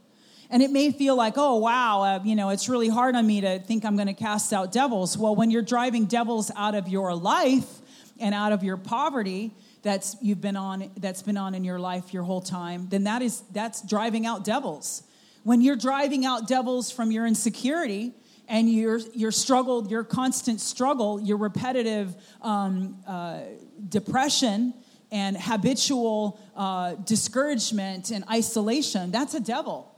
[0.51, 3.41] And it may feel like, oh, wow, uh, you know, it's really hard on me
[3.43, 5.19] to think I'm going to cast out devils.
[5.19, 7.81] Well, when you're driving devils out of your life
[8.19, 9.53] and out of your poverty,
[9.85, 13.23] that's you've been on that's been on in your life your whole time then that
[13.23, 15.05] is that's driving out devils
[15.45, 18.13] when you're driving out devils from your insecurity
[18.49, 23.41] and your your struggle your constant struggle your repetitive um, uh,
[23.89, 24.75] depression
[25.15, 29.95] and habitual uh, discouragement and isolation, that's a devil.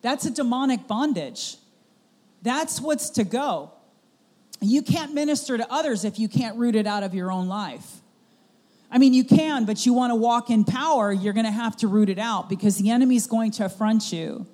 [0.00, 1.56] That's a demonic bondage.
[2.40, 3.72] That's what's to go.
[4.62, 8.00] You can't minister to others if you can't root it out of your own life.
[8.90, 11.76] I mean, you can, but you want to walk in power, you're going to have
[11.78, 14.46] to root it out because the enemy's going to affront you.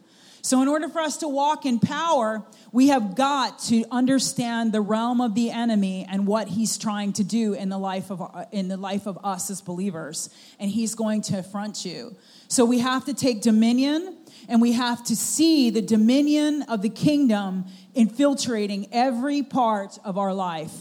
[0.44, 4.80] So, in order for us to walk in power, we have got to understand the
[4.80, 8.66] realm of the enemy and what he's trying to do in the life of in
[8.66, 12.16] the life of us as believers, and he's going to affront you.
[12.48, 14.16] So, we have to take dominion,
[14.48, 20.34] and we have to see the dominion of the kingdom infiltrating every part of our
[20.34, 20.74] life.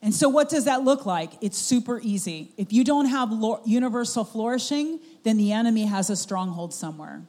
[0.00, 1.32] And so, what does that look like?
[1.42, 2.54] It's super easy.
[2.56, 3.30] If you don't have
[3.66, 7.26] universal flourishing, then the enemy has a stronghold somewhere.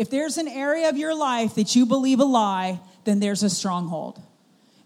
[0.00, 3.50] If there's an area of your life that you believe a lie, then there's a
[3.50, 4.18] stronghold.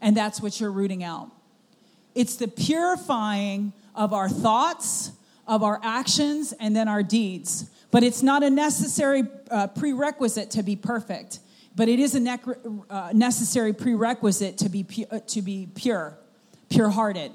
[0.01, 1.31] And that's what you're rooting out.
[2.17, 5.13] It's the purifying of our thoughts,
[5.47, 7.71] of our actions, and then our deeds.
[7.93, 9.23] But it's not a necessary
[9.53, 11.39] uh, prerequisite to be perfect,
[11.77, 12.39] but it is a ne-
[12.91, 16.19] uh, necessary prerequisite to be, pu- uh, to be pure,
[16.71, 17.31] pure hearted.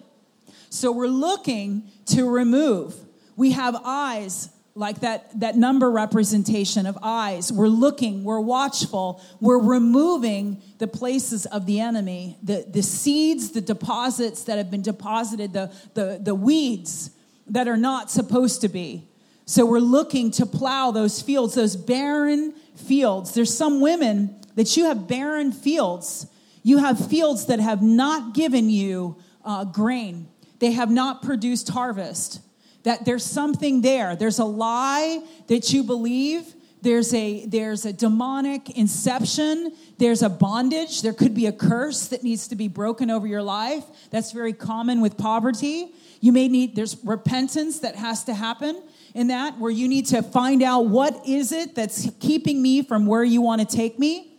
[0.70, 2.94] So we're looking to remove.
[3.38, 7.52] We have eyes like that, that number representation of eyes.
[7.52, 13.60] We're looking, we're watchful, we're removing the places of the enemy, the, the seeds, the
[13.60, 17.12] deposits that have been deposited, the, the, the weeds
[17.48, 19.06] that are not supposed to be.
[19.46, 23.34] So we're looking to plow those fields, those barren fields.
[23.34, 26.26] There's some women that you have barren fields.
[26.64, 32.40] You have fields that have not given you uh, grain, they have not produced harvest
[32.84, 34.16] that there's something there.
[34.16, 36.56] There's a lie that you believe.
[36.82, 39.74] There's a, there's a demonic inception.
[39.98, 41.02] There's a bondage.
[41.02, 43.84] There could be a curse that needs to be broken over your life.
[44.12, 45.92] That's very common with poverty.
[46.22, 48.82] You may need, there's repentance that has to happen
[49.14, 53.06] in that, where you need to find out what is it that's keeping me from
[53.06, 54.38] where you want to take me?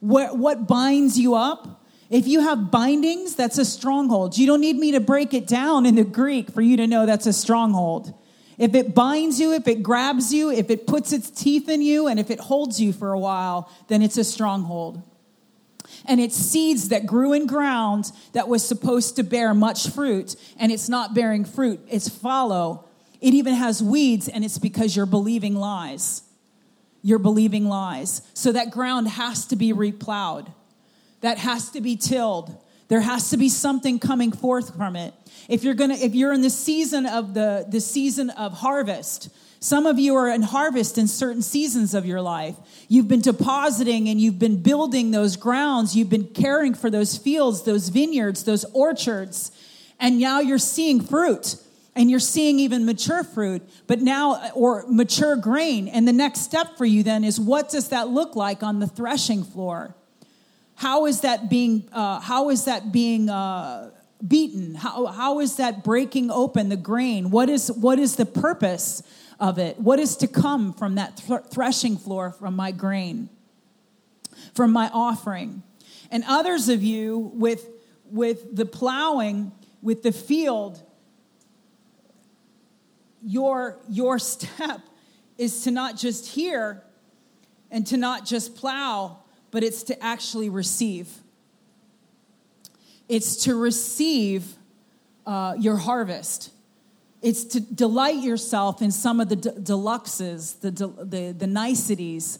[0.00, 1.77] What, what binds you up?
[2.10, 4.38] If you have bindings, that's a stronghold.
[4.38, 7.04] You don't need me to break it down in the Greek for you to know
[7.04, 8.14] that's a stronghold.
[8.56, 12.08] If it binds you, if it grabs you, if it puts its teeth in you,
[12.08, 15.02] and if it holds you for a while, then it's a stronghold.
[16.06, 20.72] And it's seeds that grew in ground that was supposed to bear much fruit, and
[20.72, 21.80] it's not bearing fruit.
[21.88, 22.86] It's follow.
[23.20, 26.22] It even has weeds, and it's because you're believing lies.
[27.02, 28.22] You're believing lies.
[28.34, 30.52] So that ground has to be replowed
[31.20, 32.56] that has to be tilled.
[32.88, 35.12] There has to be something coming forth from it.
[35.48, 39.86] If you're gonna, if you're in the season of the, the season of harvest, Some
[39.86, 42.54] of you are in harvest in certain seasons of your life.
[42.88, 45.96] You've been depositing and you've been building those grounds.
[45.96, 49.50] You've been caring for those fields, those vineyards, those orchards.
[49.98, 51.56] And now you're seeing fruit
[51.96, 55.88] and you're seeing even mature fruit, but now, or mature grain.
[55.88, 58.86] And the next step for you then is what does that look like on the
[58.86, 59.96] threshing floor?
[60.78, 63.90] How is that being, uh, how is that being, uh,
[64.24, 64.76] beaten?
[64.76, 67.32] How, how is that breaking open the grain?
[67.32, 69.02] What is, what is the purpose
[69.40, 69.80] of it?
[69.80, 73.28] What is to come from that th- threshing floor from my grain,
[74.54, 75.64] from my offering?
[76.12, 77.68] And others of you with,
[78.12, 79.50] with the plowing,
[79.82, 80.80] with the field,
[83.20, 84.80] your, your step
[85.38, 86.84] is to not just hear
[87.68, 91.08] and to not just plow, but it's to actually receive.
[93.08, 94.54] It's to receive
[95.26, 96.50] uh, your harvest.
[97.22, 102.38] It's to delight yourself in some of the de- deluxes, the, de- the, the niceties,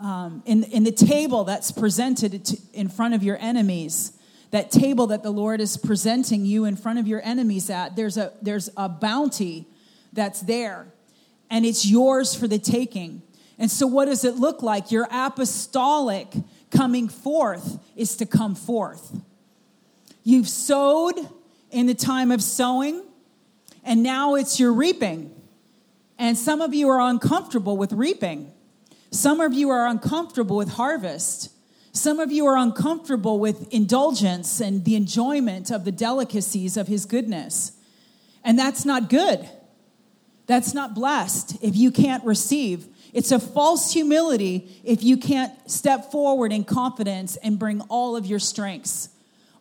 [0.00, 4.12] um, in, in the table that's presented to, in front of your enemies.
[4.50, 8.16] That table that the Lord is presenting you in front of your enemies at, there's
[8.16, 9.66] a, there's a bounty
[10.12, 10.86] that's there,
[11.50, 13.22] and it's yours for the taking.
[13.58, 14.92] And so, what does it look like?
[14.92, 16.28] Your apostolic
[16.70, 19.18] coming forth is to come forth.
[20.24, 21.14] You've sowed
[21.70, 23.02] in the time of sowing,
[23.84, 25.32] and now it's your reaping.
[26.18, 28.52] And some of you are uncomfortable with reaping.
[29.10, 31.50] Some of you are uncomfortable with harvest.
[31.92, 37.06] Some of you are uncomfortable with indulgence and the enjoyment of the delicacies of His
[37.06, 37.72] goodness.
[38.44, 39.48] And that's not good.
[40.46, 42.86] That's not blessed if you can't receive.
[43.12, 48.26] It's a false humility if you can't step forward in confidence and bring all of
[48.26, 49.10] your strengths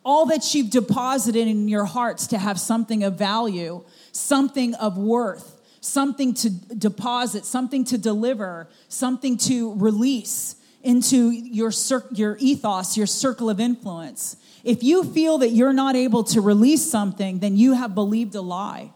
[0.05, 5.59] all that you've deposited in your hearts to have something of value, something of worth,
[5.81, 11.71] something to deposit, something to deliver, something to release into your,
[12.11, 14.37] your ethos, your circle of influence.
[14.63, 18.41] If you feel that you're not able to release something, then you have believed a
[18.41, 18.91] lie.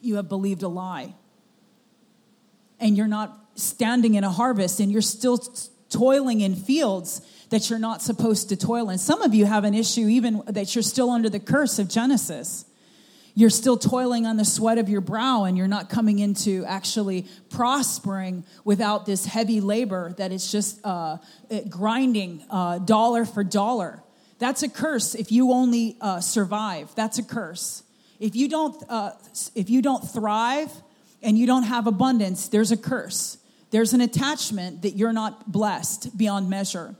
[0.00, 1.14] You have believed a lie.
[2.80, 5.38] And you're not standing in a harvest and you're still
[5.90, 8.98] toiling in fields that you're not supposed to toil in.
[8.98, 12.64] Some of you have an issue even that you're still under the curse of Genesis.
[13.34, 17.26] You're still toiling on the sweat of your brow and you're not coming into actually
[17.50, 21.18] prospering without this heavy labor that is just uh,
[21.68, 24.02] grinding uh, dollar for dollar.
[24.38, 26.94] That's a curse if you only uh, survive.
[26.94, 27.82] That's a curse.
[28.18, 29.12] If you don't, uh,
[29.54, 30.70] if you don't thrive
[31.22, 33.38] and you don't have abundance, there's a curse.
[33.70, 36.94] There's an attachment that you're not blessed beyond measure.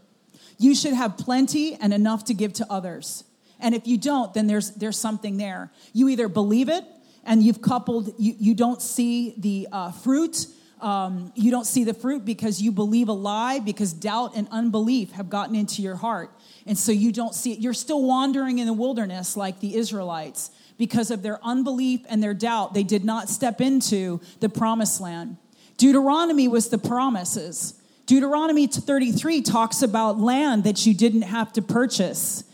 [0.59, 3.25] You should have plenty and enough to give to others.
[3.61, 5.71] And if you don't, then there's, there's something there.
[5.93, 6.85] You either believe it
[7.25, 10.47] and you've coupled, you, you don't see the uh, fruit.
[10.81, 15.13] Um, you don't see the fruit because you believe a lie, because doubt and unbelief
[15.13, 16.31] have gotten into your heart.
[16.67, 17.61] And so you don't see it.
[17.61, 22.35] You're still wandering in the wilderness like the Israelites because of their unbelief and their
[22.35, 22.75] doubt.
[22.75, 25.37] They did not step into the promised land.
[25.77, 27.75] Deuteronomy was the promises.
[28.07, 32.45] Deuteronomy 33 talks about land that you didn't have to purchase,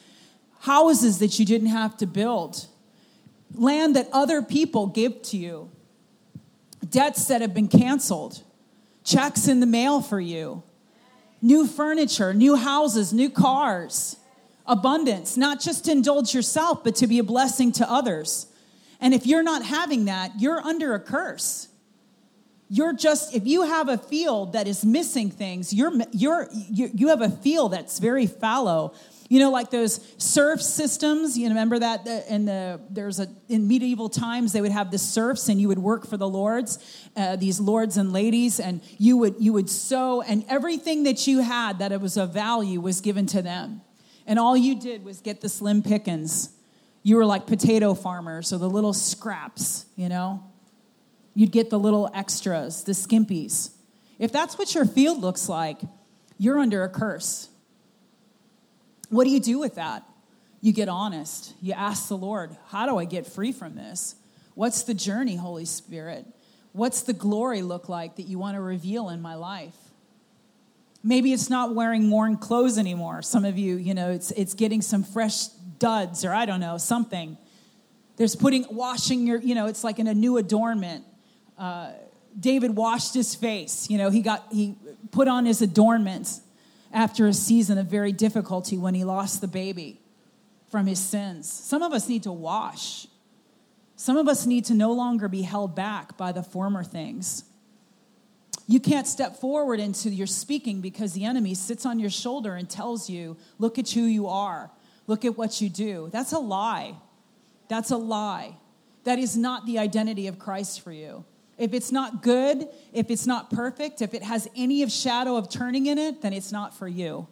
[0.61, 2.66] houses that you didn't have to build,
[3.54, 5.70] land that other people give to you,
[6.88, 8.42] debts that have been canceled,
[9.04, 10.62] checks in the mail for you,
[11.42, 14.16] new furniture, new houses, new cars,
[14.66, 18.46] abundance, not just to indulge yourself, but to be a blessing to others.
[19.01, 21.68] And if you're not having that, you're under a curse.
[22.68, 27.20] You're just if you have a field that is missing things you're you're you, have
[27.20, 28.94] a field that's very fallow.
[29.29, 34.09] You know like those serf systems you remember that in the there's a in medieval
[34.09, 36.79] times they would have the serfs and you would work for the lords
[37.14, 41.40] uh, these lords and ladies and you would you would sow and everything that you
[41.40, 43.83] had that it was of value was given to them
[44.26, 46.50] and all you did was get the slim pickings
[47.02, 50.42] you were like potato farmers or the little scraps you know
[51.35, 53.70] You'd get the little extras, the skimpies.
[54.18, 55.80] If that's what your field looks like,
[56.38, 57.48] you're under a curse.
[59.08, 60.04] What do you do with that?
[60.61, 61.54] You get honest.
[61.61, 64.14] You ask the Lord, How do I get free from this?
[64.54, 66.27] What's the journey, Holy Spirit?
[66.73, 69.75] What's the glory look like that you want to reveal in my life?
[71.05, 73.23] Maybe it's not wearing worn clothes anymore.
[73.23, 75.48] Some of you, you know, it's, it's getting some fresh
[75.79, 77.37] duds or I don't know, something.
[78.17, 81.05] There's putting, washing your, you know, it's like in a new adornment.
[81.59, 81.92] Uh,
[82.38, 83.90] David washed his face.
[83.90, 84.77] You know, he got he
[85.11, 86.40] put on his adornments
[86.92, 90.00] after a season of very difficulty when he lost the baby
[90.71, 91.50] from his sins.
[91.50, 93.07] Some of us need to wash.
[93.96, 97.44] Some of us need to no longer be held back by the former things.
[98.67, 102.69] You can't step forward into your speaking because the enemy sits on your shoulder and
[102.69, 104.71] tells you, Look at who you are,
[105.06, 106.08] look at what you do.
[106.13, 106.96] That's a lie.
[107.69, 108.56] That's a lie.
[109.04, 111.25] That is not the identity of Christ for you.
[111.58, 115.50] If it's not good, if it's not perfect, if it has any of shadow of
[115.50, 117.29] turning in it, then it's not for you.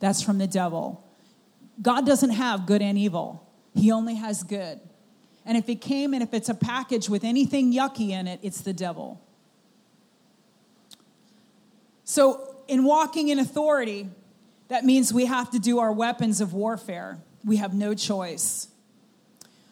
[0.00, 1.04] That's from the devil.
[1.80, 3.46] God doesn't have good and evil.
[3.74, 4.80] He only has good.
[5.44, 8.60] And if it came and if it's a package with anything yucky in it, it's
[8.60, 9.20] the devil.
[12.10, 14.08] So, in walking in authority,
[14.68, 17.18] that means we have to do our weapons of warfare.
[17.44, 18.68] We have no choice.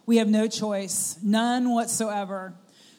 [0.04, 2.52] We have no choice, none whatsoever.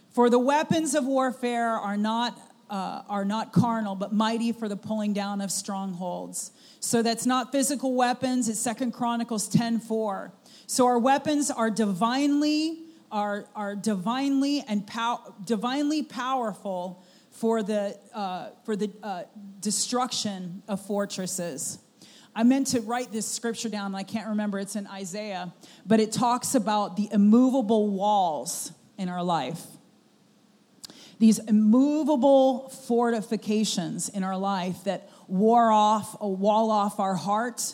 [0.10, 2.36] For the weapons of warfare are not,
[2.72, 6.50] uh, are not carnal, but mighty for the pulling down of strongholds.
[6.80, 10.34] So that's not physical weapons, it's Second Chronicles 10 4.
[10.66, 12.80] So our weapons are divinely,
[13.12, 17.04] are, are divinely and pow- divinely powerful
[17.40, 19.24] for the, uh, for the uh,
[19.60, 21.80] destruction of fortresses.
[22.36, 25.54] I meant to write this scripture down, I can't remember, it's in Isaiah,
[25.86, 29.62] but it talks about the immovable walls in our life.
[31.20, 37.74] These immovable fortifications in our life that war off, a wall off our heart,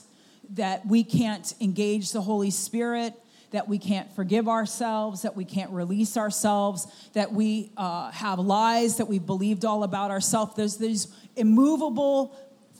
[0.51, 3.13] that we can't engage the Holy Spirit,
[3.53, 8.97] that we can't forgive ourselves, that we can't release ourselves, that we uh, have lies
[8.97, 10.55] that we've believed all about ourselves.
[10.55, 12.35] There's these immovable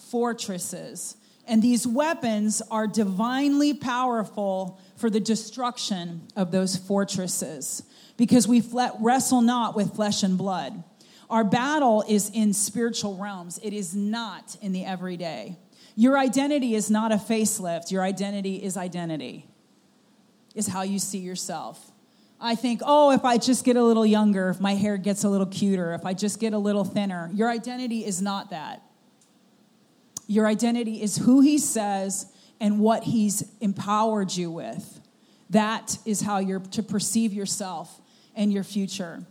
[0.09, 1.15] fortresses.
[1.47, 7.83] And these weapons are divinely powerful for the destruction of those fortresses
[8.17, 8.63] because we
[8.99, 10.83] wrestle not with flesh and blood.
[11.29, 15.55] Our battle is in spiritual realms, it is not in the everyday.
[15.95, 19.45] Your identity is not a facelift, your identity is identity
[20.55, 21.91] is how you see yourself.
[22.39, 25.29] I think, oh, if I just get a little younger, if my hair gets a
[25.29, 27.29] little cuter, if I just get a little thinner.
[27.33, 28.81] Your identity is not that.
[30.27, 34.99] Your identity is who He says and what He's empowered you with.
[35.49, 38.01] That is how you're to perceive yourself
[38.35, 39.25] and your future.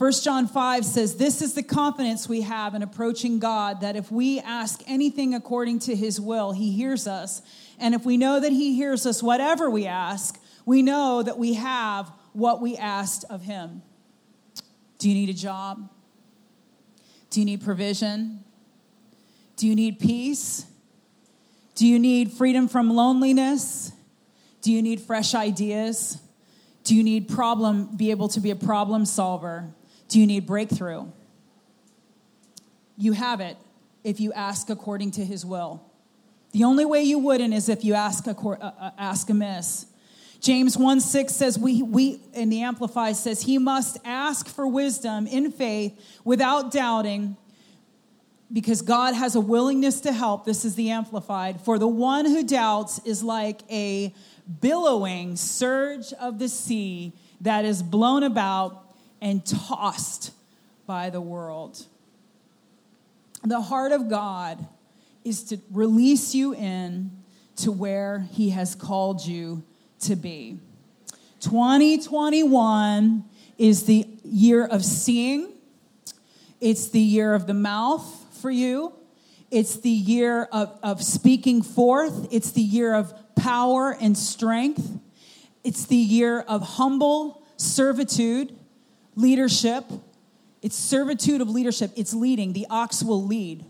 [0.00, 4.10] 1 John 5 says, This is the confidence we have in approaching God that if
[4.10, 7.42] we ask anything according to his will, he hears us.
[7.78, 11.52] And if we know that he hears us, whatever we ask, we know that we
[11.52, 13.82] have what we asked of him.
[14.96, 15.90] Do you need a job?
[17.28, 18.42] Do you need provision?
[19.58, 20.64] Do you need peace?
[21.74, 23.92] Do you need freedom from loneliness?
[24.62, 26.18] Do you need fresh ideas?
[26.84, 29.74] Do you need problem be able to be a problem solver?
[30.10, 31.06] Do you need breakthrough?
[32.96, 33.56] You have it
[34.04, 35.82] if you ask according to his will.
[36.52, 39.86] The only way you wouldn't is if you ask, uh, uh, ask amiss.
[40.40, 45.26] James 1 6 says, we, we, in the Amplified says, he must ask for wisdom
[45.28, 45.92] in faith
[46.24, 47.36] without doubting,
[48.52, 50.44] because God has a willingness to help.
[50.44, 51.60] This is the Amplified.
[51.60, 54.12] For the one who doubts is like a
[54.60, 58.89] billowing surge of the sea that is blown about
[59.20, 60.32] and tossed
[60.86, 61.86] by the world.
[63.44, 64.66] The heart of God
[65.24, 67.10] is to release you in
[67.56, 69.62] to where He has called you
[70.00, 70.58] to be.
[71.40, 73.24] 2021
[73.58, 75.52] is the year of seeing,
[76.60, 78.92] it's the year of the mouth for you,
[79.50, 84.98] it's the year of, of speaking forth, it's the year of power and strength,
[85.64, 88.56] it's the year of humble servitude
[89.14, 89.84] leadership.
[90.62, 91.92] It's servitude of leadership.
[91.96, 92.52] It's leading.
[92.52, 93.64] The ox will lead.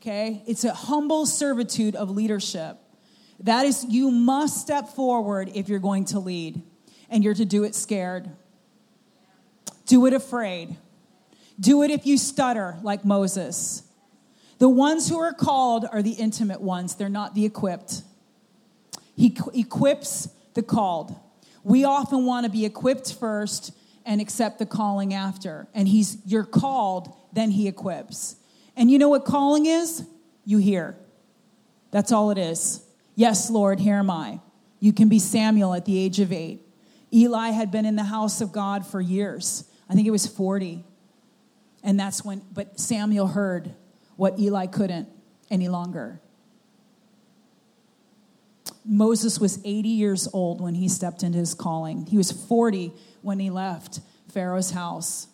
[0.00, 0.42] Okay?
[0.46, 2.78] It's a humble servitude of leadership.
[3.40, 6.62] That is, you must step forward if you're going to lead,
[7.10, 8.30] and you're to do it scared.
[9.86, 10.76] Do it afraid.
[11.58, 13.82] Do it if you stutter, like Moses.
[14.58, 18.02] The ones who are called are the intimate ones, they're not the equipped.
[19.14, 21.14] He equips the called.
[21.62, 23.72] We often want to be equipped first
[24.06, 25.66] and accept the calling after.
[25.74, 28.36] And he's you're called, then he equips.
[28.76, 30.06] And you know what calling is?
[30.44, 30.96] You hear.
[31.90, 32.84] That's all it is.
[33.16, 34.40] Yes, Lord, here am I.
[34.78, 36.62] You can be Samuel at the age of eight.
[37.12, 39.64] Eli had been in the house of God for years.
[39.88, 40.84] I think it was 40.
[41.82, 43.74] And that's when, but Samuel heard
[44.16, 45.08] what Eli couldn't
[45.50, 46.20] any longer.
[48.84, 52.06] Moses was 80 years old when he stepped into his calling.
[52.06, 52.92] He was 40
[53.26, 54.00] when he left
[54.32, 55.26] Pharaoh's house.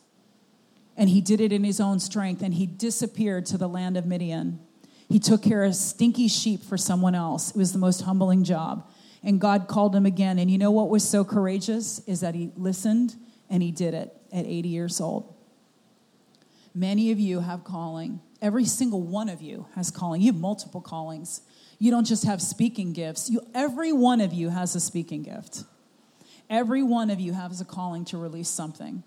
[0.97, 4.07] And he did it in his own strength, and he disappeared to the land of
[4.07, 4.61] Midian.
[5.09, 7.51] He took care of stinky sheep for someone else.
[7.51, 8.88] It was the most humbling job.
[9.22, 10.38] and God called him again.
[10.40, 12.01] And you know what was so courageous?
[12.09, 13.14] Is that he listened
[13.49, 15.32] and he did it at 80 years old.
[16.74, 18.20] Many of you have calling.
[18.40, 20.22] Every single one of you has calling.
[20.22, 21.43] You have multiple callings.
[21.78, 23.30] You don't just have speaking gifts.
[23.30, 25.64] You, every one of you has a speaking gift.
[26.53, 29.03] Every one of you has a calling to release something.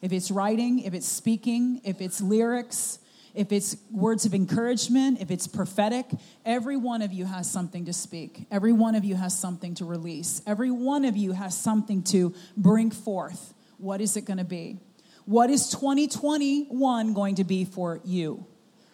[0.00, 3.00] If it's writing, if it's speaking, if it's lyrics,
[3.34, 6.06] if it's words of encouragement, if it's prophetic,
[6.46, 8.46] every one of you has something to speak.
[8.52, 10.42] Every one of you has something to release.
[10.46, 13.52] Every one of you has something to bring forth.
[13.78, 14.78] What is it going to be?
[15.24, 18.46] What is 2021 going to be for you?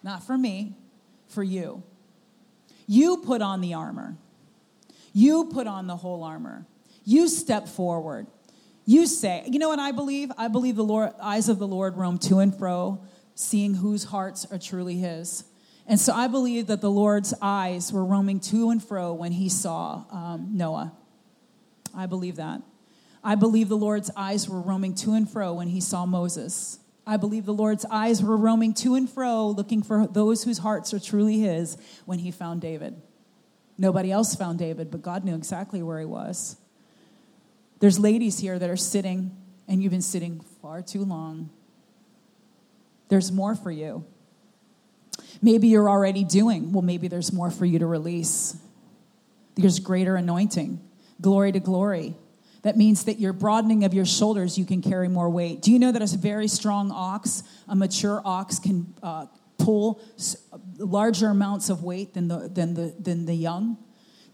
[0.02, 0.76] Not for me,
[1.28, 1.82] for you.
[2.86, 4.16] You put on the armor.
[5.12, 6.64] You put on the whole armor.
[7.06, 8.26] You step forward.
[8.84, 10.30] You say, you know what I believe?
[10.36, 13.00] I believe the Lord, eyes of the Lord roam to and fro,
[13.34, 15.44] seeing whose hearts are truly His.
[15.86, 19.48] And so I believe that the Lord's eyes were roaming to and fro when He
[19.48, 20.92] saw um, Noah.
[21.96, 22.60] I believe that.
[23.22, 26.80] I believe the Lord's eyes were roaming to and fro when He saw Moses.
[27.06, 30.92] I believe the Lord's eyes were roaming to and fro, looking for those whose hearts
[30.92, 33.00] are truly His when He found David.
[33.78, 36.56] Nobody else found David, but God knew exactly where He was.
[37.78, 39.36] There's ladies here that are sitting,
[39.68, 41.50] and you've been sitting far too long.
[43.08, 44.04] There's more for you.
[45.42, 48.56] Maybe you're already doing, well, maybe there's more for you to release.
[49.54, 50.80] There's greater anointing,
[51.20, 52.14] glory to glory.
[52.62, 55.62] That means that you're broadening of your shoulders, you can carry more weight.
[55.62, 59.26] Do you know that a very strong ox, a mature ox, can uh,
[59.58, 60.00] pull
[60.78, 63.76] larger amounts of weight than the, than, the, than the young?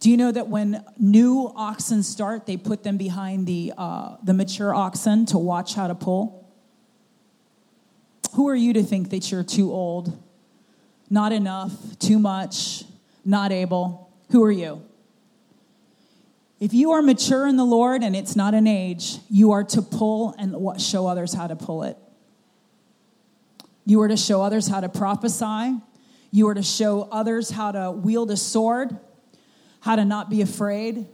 [0.02, 4.34] Do you know that when new oxen start, they put them behind the, uh, the
[4.34, 6.52] mature oxen to watch how to pull?
[8.34, 10.20] Who are you to think that you're too old,
[11.08, 12.82] not enough, too much,
[13.24, 14.12] not able?
[14.32, 14.82] Who are you?
[16.58, 19.82] If you are mature in the Lord and it's not an age, you are to
[19.82, 21.96] pull and show others how to pull it.
[23.86, 25.78] You are to show others how to prophesy.
[26.32, 28.98] You are to show others how to wield a sword
[29.82, 31.06] how to not be afraid,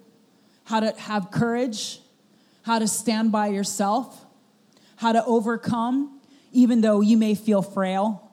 [0.65, 2.01] how to have courage,
[2.63, 4.27] how to stand by yourself,
[4.97, 6.21] how to overcome,
[6.53, 8.31] even though you may feel frail,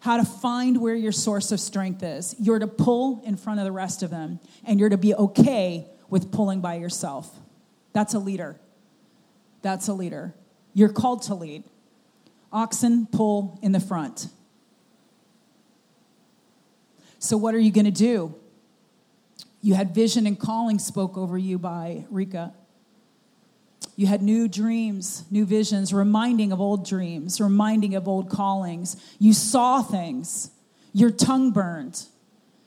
[0.00, 2.36] how to find where your source of strength is.
[2.38, 5.86] You're to pull in front of the rest of them, and you're to be okay
[6.10, 7.34] with pulling by yourself.
[7.94, 8.60] That's a leader.
[9.62, 10.34] That's a leader.
[10.74, 11.64] You're called to lead.
[12.52, 14.28] Oxen pull in the front.
[17.18, 18.34] So, what are you going to do?
[19.62, 22.52] You had vision and calling spoke over you by Rika.
[23.94, 28.96] You had new dreams, new visions, reminding of old dreams, reminding of old callings.
[29.18, 30.50] You saw things.
[30.92, 32.04] Your tongue burned.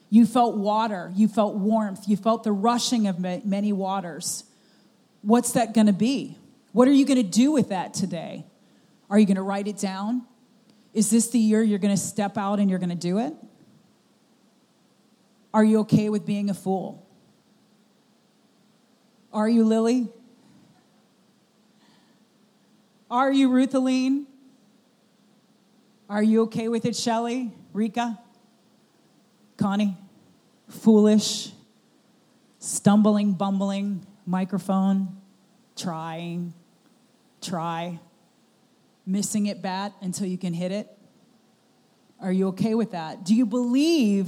[0.10, 1.12] You felt water.
[1.16, 2.08] You felt warmth.
[2.08, 4.46] You felt the rushing of many waters.
[5.22, 6.38] What's that going to be?
[6.72, 8.46] What are you going to do with that today?
[9.10, 10.26] Are you going to write it down?
[10.94, 13.34] Is this the year you're going to step out and you're going to do it?
[15.56, 17.08] Are you okay with being a fool?
[19.32, 20.10] Are you Lily?
[23.10, 24.26] Are you Ruthaline?
[26.10, 27.54] Are you okay with it, Shelly?
[27.72, 28.20] Rika?
[29.56, 29.96] Connie?
[30.68, 31.54] Foolish?
[32.60, 35.22] Stumbling, bumbling, microphone?
[35.78, 36.54] Trying?
[37.42, 38.02] Try?
[39.06, 40.90] Missing it bat until you can hit it?
[42.20, 43.24] Are you okay with that?
[43.24, 44.28] Do you believe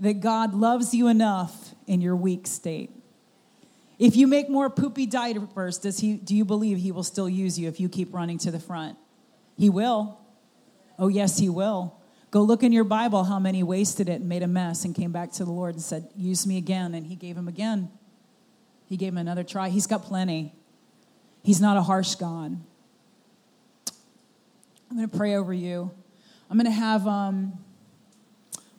[0.00, 2.90] that God loves you enough in your weak state.
[3.98, 7.58] If you make more poopy diapers, does he, do you believe he will still use
[7.58, 8.96] you if you keep running to the front?
[9.58, 10.18] He will.
[10.98, 11.94] Oh, yes, he will.
[12.30, 15.12] Go look in your Bible how many wasted it and made a mess and came
[15.12, 16.94] back to the Lord and said, Use me again.
[16.94, 17.90] And he gave him again.
[18.86, 19.68] He gave him another try.
[19.68, 20.54] He's got plenty.
[21.42, 22.58] He's not a harsh God.
[24.90, 25.90] I'm going to pray over you.
[26.48, 27.06] I'm going to have.
[27.06, 27.58] Um,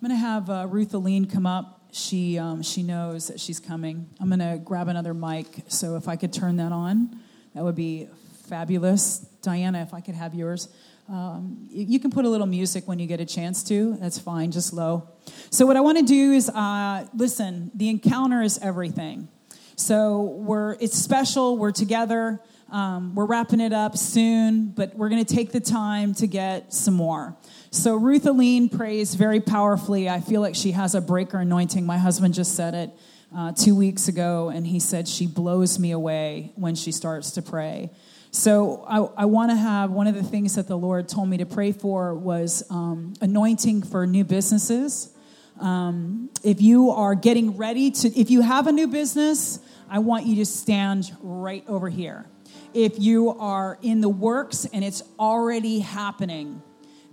[0.02, 1.80] I'm going to have uh, Ruth Aline come up.
[1.92, 4.10] She, um, she knows that she's coming.
[4.20, 5.46] I'm going to grab another mic.
[5.68, 7.20] So if I could turn that on,
[7.54, 8.08] that would be
[8.48, 9.20] fabulous.
[9.44, 10.70] Diana, if I could have yours.
[11.08, 13.96] Um, you can put a little music when you get a chance to.
[13.98, 15.08] That's fine, just low.
[15.52, 19.28] So, what I want to do is uh, listen, the encounter is everything.
[19.76, 22.42] So, we're, it's special, we're together.
[22.72, 26.74] Um, we're wrapping it up soon, but we're going to take the time to get
[26.74, 27.36] some more.
[27.70, 30.10] So Ruth Aline prays very powerfully.
[30.10, 31.86] I feel like she has a breaker anointing.
[31.86, 32.92] My husband just said it
[33.36, 37.42] uh, two weeks ago, and he said she blows me away when she starts to
[37.42, 37.92] pray.
[38.32, 41.38] So I, I want to have one of the things that the Lord told me
[41.38, 45.14] to pray for was um, anointing for new businesses.
[45.60, 49.60] Um, if you are getting ready to, if you have a new business,
[49.90, 52.26] I want you to stand right over here.
[52.74, 56.62] If you are in the works and it's already happening,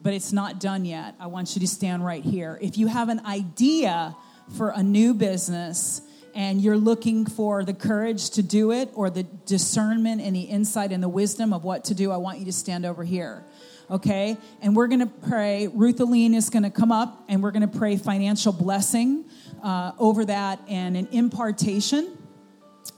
[0.02, 2.58] but it's not done yet, I want you to stand right here.
[2.60, 4.16] If you have an idea
[4.56, 6.02] for a new business,
[6.34, 10.92] and you're looking for the courage to do it or the discernment and the insight
[10.92, 13.44] and the wisdom of what to do, I want you to stand over here.
[13.90, 14.36] Okay?
[14.60, 15.66] And we're to pray.
[15.66, 19.24] Ruth Aline is to come up and we're to pray financial blessing
[19.62, 22.17] uh, over that and an impartation.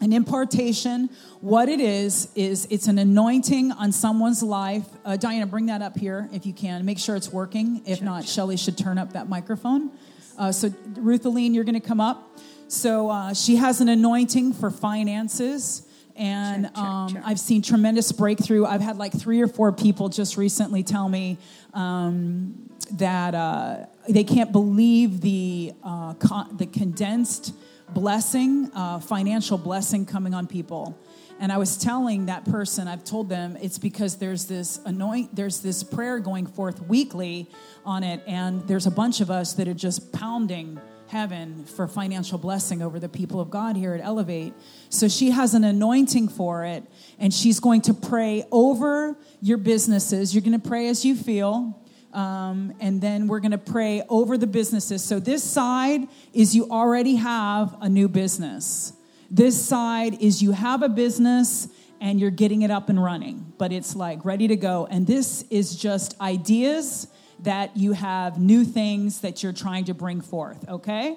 [0.03, 4.87] An impartation, what it is, is it's an anointing on someone's life.
[5.05, 6.87] Uh, Diana, bring that up here if you can.
[6.87, 7.83] Make sure it's working.
[7.85, 8.33] If sure, not, sure.
[8.33, 9.91] Shelly should turn up that microphone.
[10.39, 12.39] Uh, so, Ruth Aline, you're going to come up.
[12.69, 15.87] So uh, she has an anointing for finances.
[16.17, 17.19] And sure, um.
[17.25, 18.65] I've seen tremendous breakthrough.
[18.65, 21.39] I've had like three or four people just recently tell me
[21.75, 27.55] um, that uh, they can't believe the, uh, con- the condensed
[27.95, 30.99] blessing, uh, financial blessing coming on people.
[31.41, 35.61] And I was telling that person, I've told them it's because there's this anoint, there's
[35.61, 37.49] this prayer going forth weekly
[37.85, 40.79] on it, and there's a bunch of us that are just pounding
[41.09, 44.53] heaven for financial blessing over the people of God here at Elevate.
[44.91, 46.85] So she has an anointing for it,
[47.19, 50.35] and she's going to pray over your businesses.
[50.35, 51.80] You're going to pray as you feel.
[52.13, 55.05] Um, and then we're going to pray over the businesses.
[55.05, 58.93] So, this side is you already have a new business.
[59.31, 61.69] This side is you have a business
[62.01, 64.89] and you're getting it up and running, but it's like ready to go.
[64.91, 67.07] And this is just ideas
[67.41, 71.17] that you have new things that you're trying to bring forth, okay?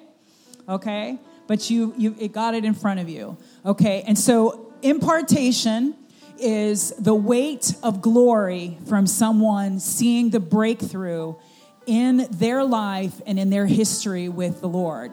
[0.68, 1.18] Okay?
[1.46, 3.36] But you you it got it in front of you.
[3.66, 4.02] Okay?
[4.06, 5.94] And so impartation
[6.38, 11.34] is the weight of glory from someone seeing the breakthrough
[11.86, 15.12] in their life and in their history with the Lord.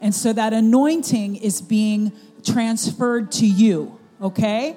[0.00, 2.12] And so that anointing is being
[2.44, 4.76] transferred to you, okay?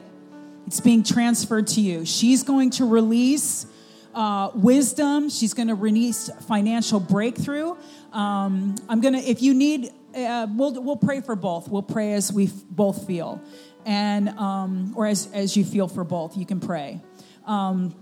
[0.68, 2.06] It's being transferred to you.
[2.06, 3.66] She's going to release
[4.14, 5.30] uh, wisdom.
[5.30, 7.76] She's going to release financial breakthrough.
[8.12, 11.68] Um, I'm going to, if you need, uh, we'll, we'll pray for both.
[11.68, 13.42] We'll pray as we f- both feel.
[13.86, 17.02] And, um, or as, as you feel for both, you can pray.
[17.46, 17.96] Um,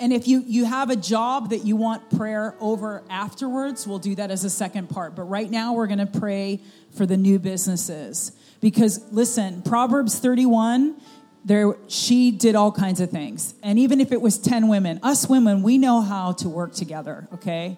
[0.00, 4.14] and if you, you have a job that you want prayer over afterwards, we'll do
[4.16, 5.14] that as a second part.
[5.14, 6.60] But right now, we're going to pray
[6.96, 8.32] for the new businesses.
[8.60, 11.00] Because listen, Proverbs 31
[11.44, 15.28] there she did all kinds of things and even if it was 10 women us
[15.28, 17.76] women we know how to work together okay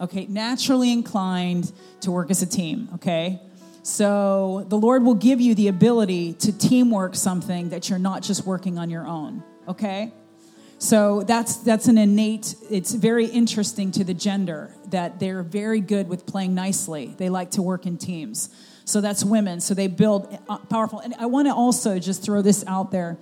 [0.00, 3.40] okay naturally inclined to work as a team okay
[3.88, 8.44] so the lord will give you the ability to teamwork something that you're not just
[8.44, 10.12] working on your own okay
[10.78, 16.08] so that's that's an innate it's very interesting to the gender that they're very good
[16.08, 18.50] with playing nicely they like to work in teams
[18.88, 19.60] so that's women.
[19.60, 21.00] So they build uh, powerful.
[21.00, 23.18] And I want to also just throw this out there.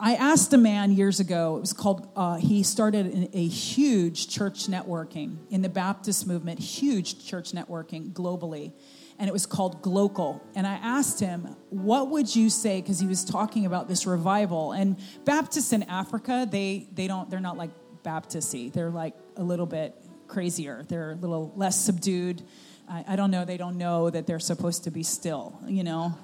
[0.00, 4.68] I asked a man years ago, it was called, uh, he started a huge church
[4.68, 8.72] networking in the Baptist movement, huge church networking globally.
[9.18, 10.40] And it was called Glocal.
[10.54, 12.80] And I asked him, what would you say?
[12.80, 14.70] Because he was talking about this revival.
[14.70, 17.70] And Baptists in Africa, they, they don't, they're not like
[18.04, 18.72] Baptisty.
[18.72, 19.96] They're like a little bit
[20.28, 20.84] crazier.
[20.86, 22.42] They're a little less subdued.
[22.88, 26.16] I, I don't know, they don't know that they're supposed to be still, you know?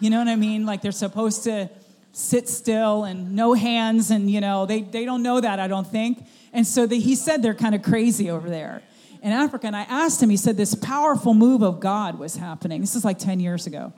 [0.00, 0.66] You know what I mean?
[0.66, 1.70] Like they're supposed to
[2.14, 5.86] sit still and no hands, and, you know, they, they don't know that, I don't
[5.86, 6.24] think.
[6.52, 8.82] And so the, he said they're kind of crazy over there
[9.22, 9.66] in Africa.
[9.66, 12.80] And I asked him, he said this powerful move of God was happening.
[12.80, 13.92] This is like 10 years ago.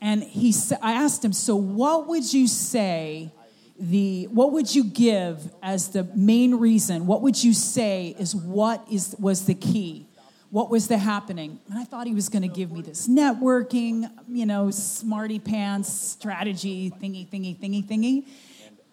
[0.00, 3.30] And he I asked him, so what would you say
[3.78, 7.06] the what would you give as the main reason?
[7.06, 10.06] What would you say is what is was the key
[10.50, 11.60] what was the happening?
[11.68, 15.92] And I thought he was going to give me this networking, you know, smarty pants
[15.92, 18.26] strategy thingy, thingy, thingy, thingy.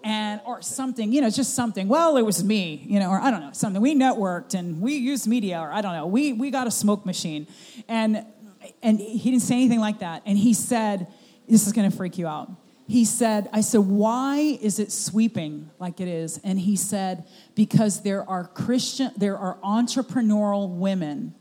[0.04, 1.88] And, or something, you know, just something.
[1.88, 3.82] Well, it was me, you know, or I don't know, something.
[3.82, 6.06] We networked and we used media, or I don't know.
[6.06, 7.48] We, we got a smoke machine.
[7.90, 8.24] And,
[8.82, 10.22] and he didn't say anything like that.
[10.26, 11.08] And he said,
[11.50, 12.52] This is going to freak you out
[12.88, 16.40] he said, I said, why is it sweeping like it is?
[16.42, 21.36] And he said, because there are Christian, there are entrepreneurial women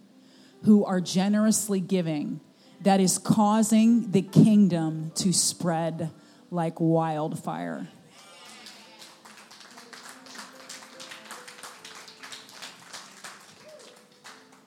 [0.66, 2.40] who are generously giving
[2.80, 6.10] that is causing the kingdom to spread
[6.50, 7.88] like wildfire.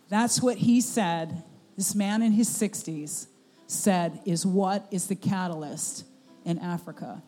[0.08, 1.44] That's what he said.
[1.76, 3.28] This man in his 60s
[3.68, 6.06] said is what is the catalyst
[6.46, 7.22] in Africa.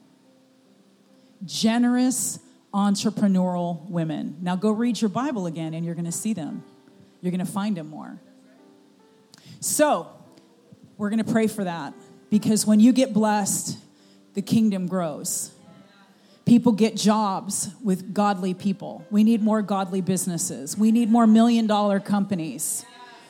[1.45, 2.39] Generous
[2.73, 4.37] entrepreneurial women.
[4.41, 6.63] Now go read your Bible again and you're going to see them
[7.21, 8.19] you're going to find them more.
[9.61, 10.09] So,
[10.97, 11.93] we're going to pray for that
[12.31, 13.77] because when you get blessed,
[14.33, 15.51] the kingdom grows.
[16.45, 19.05] People get jobs with godly people.
[19.11, 20.75] We need more godly businesses.
[20.75, 22.83] We need more million dollar companies.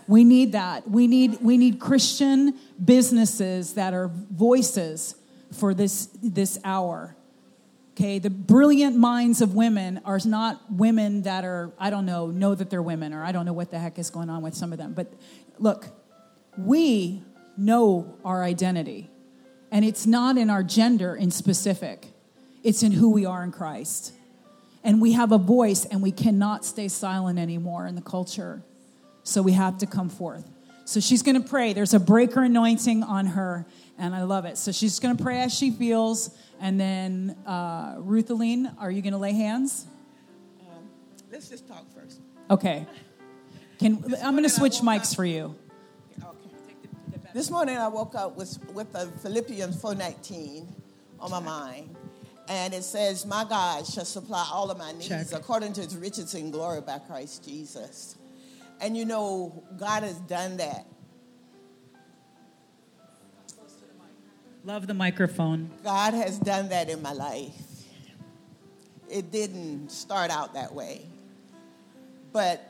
[0.07, 0.89] We need that.
[0.89, 5.15] We need, we need Christian businesses that are voices
[5.51, 7.15] for this, this hour.
[7.93, 12.55] Okay, the brilliant minds of women are not women that are, I don't know, know
[12.55, 14.71] that they're women, or I don't know what the heck is going on with some
[14.71, 14.93] of them.
[14.93, 15.11] But
[15.59, 15.87] look,
[16.57, 17.23] we
[17.57, 19.09] know our identity,
[19.71, 22.07] and it's not in our gender in specific,
[22.63, 24.13] it's in who we are in Christ.
[24.83, 28.63] And we have a voice, and we cannot stay silent anymore in the culture.
[29.23, 30.49] So we have to come forth.
[30.85, 31.73] So she's going to pray.
[31.73, 33.65] There's a breaker anointing on her,
[33.99, 34.57] and I love it.
[34.57, 36.35] So she's going to pray as she feels.
[36.59, 39.85] And then, uh, Ruthaline, are you going to lay hands?
[40.61, 40.89] Um,
[41.31, 42.19] let's just talk first.
[42.49, 42.87] Okay.
[43.79, 45.55] Can I'm going to switch mics for you.
[47.33, 50.67] This morning I woke up with with the Philippians 4:19
[51.17, 51.95] on my mind,
[52.49, 55.31] and it says, "My God shall supply all of my needs Check.
[55.31, 58.15] according to His riches in glory by Christ Jesus."
[58.81, 60.85] And you know, God has done that.
[64.65, 65.71] Love the microphone.
[65.83, 67.85] God has done that in my life.
[69.07, 71.07] It didn't start out that way.
[72.33, 72.61] But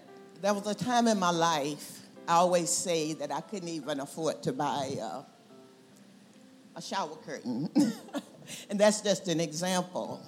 [0.41, 4.43] there was a time in my life, I always say that I couldn't even afford
[4.43, 5.22] to buy uh,
[6.76, 7.69] a shower curtain.
[8.69, 10.22] and that's just an example.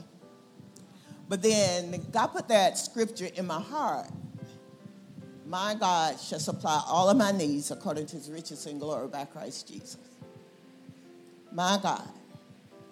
[1.30, 4.08] But then God put that scripture in my heart
[5.46, 9.26] my God shall supply all of my needs according to his riches and glory by
[9.26, 9.98] Christ Jesus.
[11.52, 12.08] My God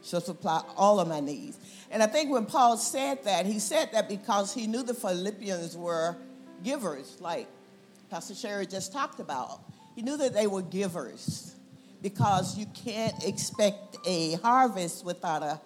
[0.03, 1.57] shall supply all of my needs.
[1.89, 5.75] And I think when Paul said that, he said that because he knew the Philippians
[5.77, 6.15] were
[6.63, 7.47] givers, like
[8.11, 9.61] Pastor Sherry just talked about.
[9.95, 11.55] He knew that they were givers
[12.03, 15.59] because you can't expect a harvest without a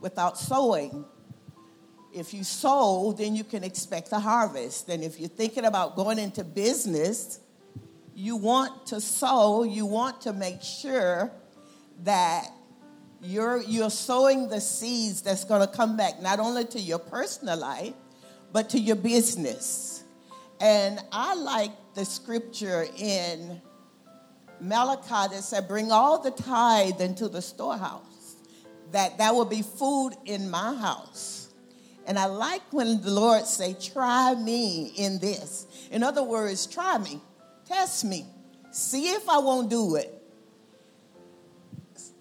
[0.00, 1.04] without sowing
[2.16, 4.88] if you sow, then you can expect a harvest.
[4.88, 7.40] And if you're thinking about going into business,
[8.14, 11.30] you want to sow, you want to make sure
[12.04, 12.48] that
[13.20, 17.58] you're, you're sowing the seeds that's going to come back not only to your personal
[17.58, 17.92] life,
[18.50, 20.02] but to your business.
[20.58, 23.60] And I like the scripture in
[24.60, 28.36] Malachi that said, Bring all the tithe into the storehouse,
[28.92, 31.48] that that will be food in my house.
[32.06, 35.66] And I like when the Lord say, try me in this.
[35.90, 37.20] In other words, try me,
[37.64, 38.26] test me,
[38.70, 40.12] see if I won't do it.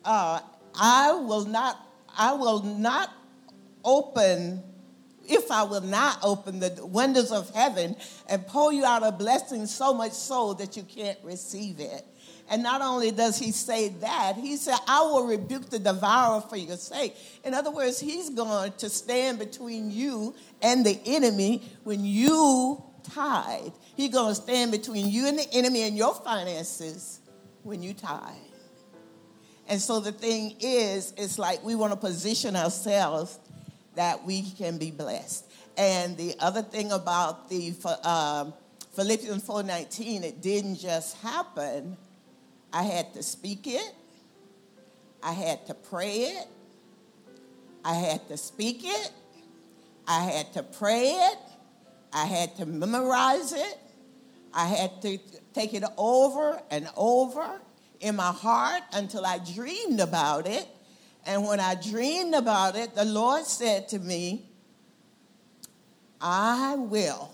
[0.04, 0.40] Uh,
[0.74, 1.80] I will not,
[2.18, 3.12] I will not
[3.84, 4.64] open,
[5.28, 7.96] if I will not open the windows of heaven
[8.30, 12.06] and pour you out a blessing so much so that you can't receive it.
[12.50, 16.58] And not only does he say that, he said, I will rebuke the devourer for
[16.58, 17.16] your sake.
[17.44, 23.74] In other words, he's going to stand between you and the enemy when you tithe.
[23.96, 27.20] He's going to stand between you and the enemy and your finances
[27.64, 28.36] when you tithe.
[29.68, 33.40] And so the thing is, it's like we want to position ourselves
[33.96, 35.46] that we can be blessed.
[35.78, 38.52] And the other thing about the uh,
[38.94, 41.98] Philippians 4:19, it didn't just happen.
[42.72, 43.94] I had to speak it,
[45.24, 46.48] I had to pray it,
[47.84, 49.12] I had to speak it,
[50.08, 51.38] I had to pray it,
[52.12, 53.80] I had to memorize it,
[54.54, 55.18] I had to
[55.54, 57.62] take it over and over
[58.02, 60.68] in my heart until I dreamed about it.
[61.26, 64.50] And when I dreamed about it, the Lord said to me,
[66.22, 67.32] I will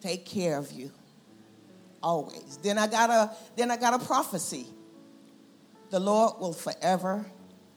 [0.00, 0.90] take care of you
[2.02, 2.58] always.
[2.62, 4.66] Then I got a then I got a prophecy.
[5.90, 7.24] The Lord will forever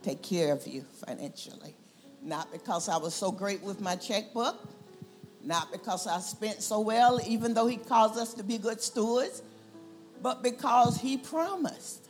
[0.03, 1.75] take care of you financially.
[2.21, 4.57] Not because I was so great with my checkbook,
[5.43, 9.41] not because I spent so well, even though He calls us to be good stewards,
[10.21, 12.07] but because He promised.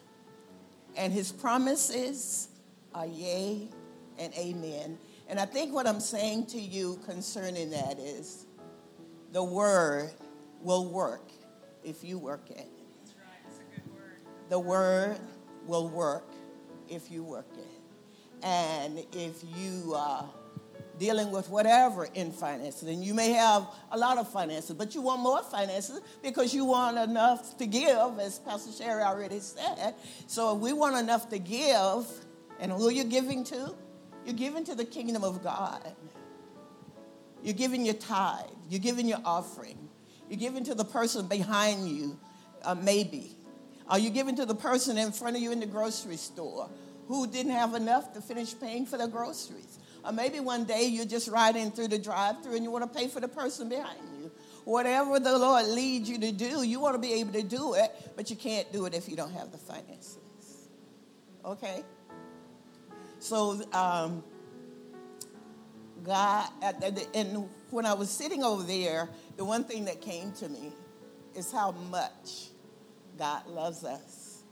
[0.95, 2.49] And His promises
[2.93, 3.67] are yea
[4.19, 4.97] and amen.
[5.27, 8.45] And I think what I'm saying to you concerning that is
[9.31, 10.11] the word
[10.61, 11.31] will work
[11.83, 12.57] if you work it.
[12.57, 13.43] That's right.
[13.45, 14.21] That's a good word.
[14.49, 15.17] The word
[15.65, 16.31] will work
[16.89, 18.45] if you work it.
[18.45, 20.29] And if you are
[20.99, 25.01] dealing with whatever in finances, and you may have a lot of finances, but you
[25.01, 29.95] want more finances because you want enough to give, as Pastor Sherry already said.
[30.27, 32.05] So if we want enough to give,
[32.63, 33.75] and who are you giving to?
[34.25, 35.93] You're giving to the kingdom of God.
[37.43, 38.45] You're giving your tithe.
[38.69, 39.89] You're giving your offering
[40.29, 42.17] You're giving to the person behind you,
[42.63, 43.35] uh, maybe.
[43.89, 46.69] Are you giving to the person in front of you in the grocery store
[47.09, 49.77] who didn't have enough to finish paying for their groceries?
[50.05, 52.99] Or maybe one day you're just riding through the drive through and you want to
[52.99, 54.31] pay for the person behind you.
[54.63, 57.91] Whatever the Lord leads you to do, you want to be able to do it,
[58.15, 60.17] but you can't do it if you don't have the finances.
[61.43, 61.83] Okay?
[63.23, 64.21] So, um,
[66.03, 66.49] God,
[67.15, 69.07] and when I was sitting over there,
[69.37, 70.73] the one thing that came to me
[71.33, 72.49] is how much
[73.17, 74.43] God loves us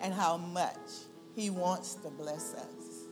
[0.00, 0.74] and how much
[1.36, 3.04] He wants to bless us.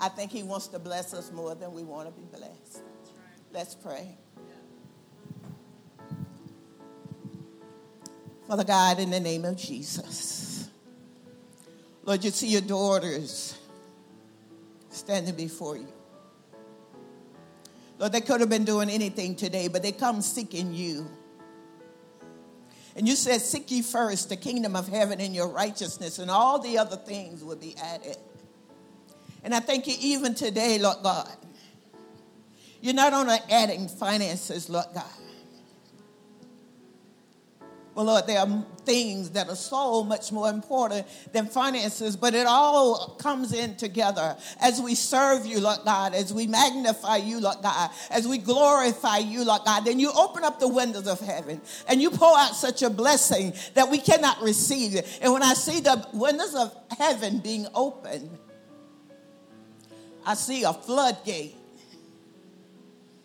[0.00, 2.82] I think He wants to bless us more than we want to be blessed.
[3.52, 4.08] Let's pray.
[8.48, 10.68] Father God, in the name of Jesus,
[12.02, 13.56] Lord, you see your daughters
[14.92, 15.92] standing before you.
[17.98, 21.06] Lord, they could have been doing anything today, but they come seeking you.
[22.96, 26.58] And you said, Seek ye first the kingdom of heaven and your righteousness, and all
[26.58, 28.16] the other things will be added.
[29.44, 31.36] And I thank you even today, Lord God.
[32.80, 35.04] You're not only adding finances, Lord God,
[37.94, 42.46] well, Lord, there are things that are so much more important than finances, but it
[42.46, 47.58] all comes in together as we serve you, Lord God, as we magnify you, Lord
[47.62, 49.84] God, as we glorify you, Lord God.
[49.84, 53.52] Then you open up the windows of heaven and you pour out such a blessing
[53.74, 55.18] that we cannot receive it.
[55.20, 58.38] And when I see the windows of heaven being opened,
[60.24, 61.56] I see a floodgate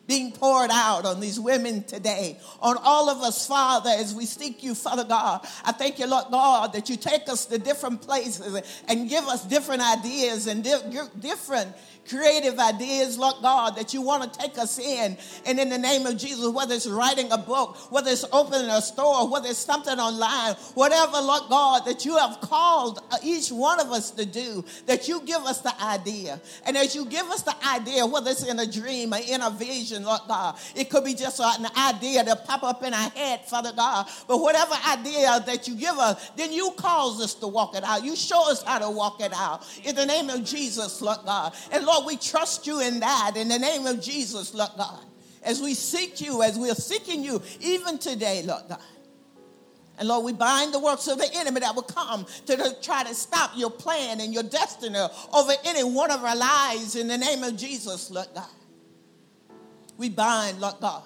[0.08, 4.64] being poured out on these women today, on all of us, Father, as we seek
[4.64, 5.46] you, Father God.
[5.66, 9.46] I thank you, Lord God, that you take us to different places and give us
[9.46, 11.76] different ideas and di- different
[12.08, 15.18] creative ideas, Lord God, that you want to take us in.
[15.46, 18.82] And in the name of Jesus, whether it's writing a book, whether it's opening a
[18.82, 23.80] store, whether it's something online, whatever, Lord God, that you have called uh, each one
[23.80, 26.40] of us to do, that you give us the idea.
[26.66, 29.50] And as you give us the idea, whether it's in a dream or in a
[29.50, 33.46] vision, Lord God, it could be just an idea that pop up in our head,
[33.46, 34.08] Father God.
[34.28, 38.04] But whatever idea that you give us, then you cause us to walk it out.
[38.04, 39.66] You show us how to walk it out.
[39.84, 41.54] In the name of Jesus, Lord God.
[41.72, 45.04] And Lord, we trust you in that in the name of Jesus, Lord God.
[45.44, 48.82] As we seek you, as we are seeking you, even today, Lord God.
[50.00, 53.16] And Lord, we bind the works of the enemy that will come to try to
[53.16, 55.00] stop your plan and your destiny
[55.34, 58.46] over any one of our lives in the name of Jesus, Lord God.
[59.98, 61.04] We bind, Lord God,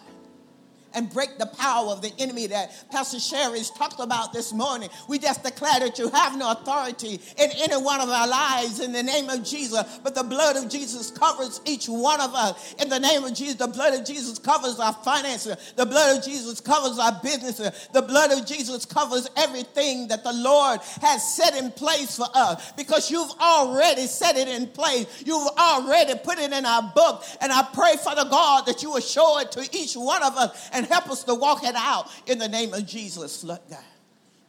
[0.94, 4.90] and break the power of the enemy that Pastor Sherry's talked about this morning.
[5.08, 8.92] We just declare that you have no authority in any one of our lives in
[8.92, 10.00] the name of Jesus.
[10.04, 12.76] But the blood of Jesus covers each one of us.
[12.82, 15.74] In the name of Jesus, the blood of Jesus covers our finances.
[15.76, 17.90] The blood of Jesus covers our businesses.
[17.94, 22.72] The blood of Jesus covers everything that the Lord has set in place for us
[22.74, 25.24] because you've already set it in place.
[25.26, 27.24] You've already put it in our book.
[27.40, 30.70] And I pray, Father God, that you will show it to each one of us
[30.74, 33.80] and help us to walk it out in the name of Jesus, Lord God.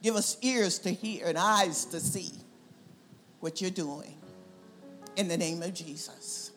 [0.01, 2.31] Give us ears to hear and eyes to see
[3.39, 4.17] what you're doing
[5.15, 6.51] in the name of Jesus.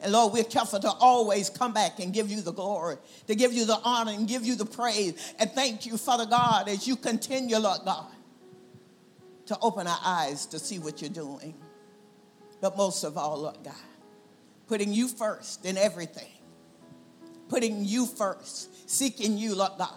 [0.00, 2.96] And Lord, we're careful to always come back and give you the glory,
[3.28, 5.34] to give you the honor and give you the praise.
[5.38, 8.10] And thank you, Father God, as you continue, Lord God,
[9.46, 11.54] to open our eyes to see what you're doing.
[12.60, 13.74] But most of all, Lord God,
[14.66, 16.31] putting you first in everything,
[17.52, 19.92] putting you first seeking you, Lord God.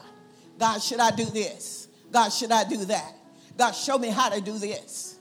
[0.59, 1.87] God, should I do this?
[2.11, 3.13] God, should I do that?
[3.57, 5.15] God, show me how to do this.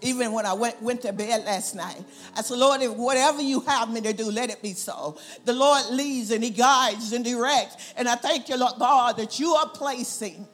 [0.00, 2.02] Even when I went, went to bed last night,
[2.34, 5.18] I said, Lord, if whatever you have me to do, let it be so.
[5.44, 7.92] The Lord leads and He guides and directs.
[7.94, 10.48] And I thank you, Lord God, that you are placing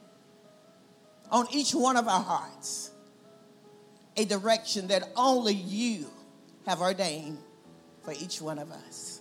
[1.31, 2.91] on each one of our hearts
[4.17, 6.07] a direction that only you
[6.65, 7.37] have ordained
[8.03, 9.14] for each one of us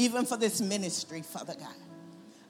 [0.00, 1.89] even for this ministry, Father God.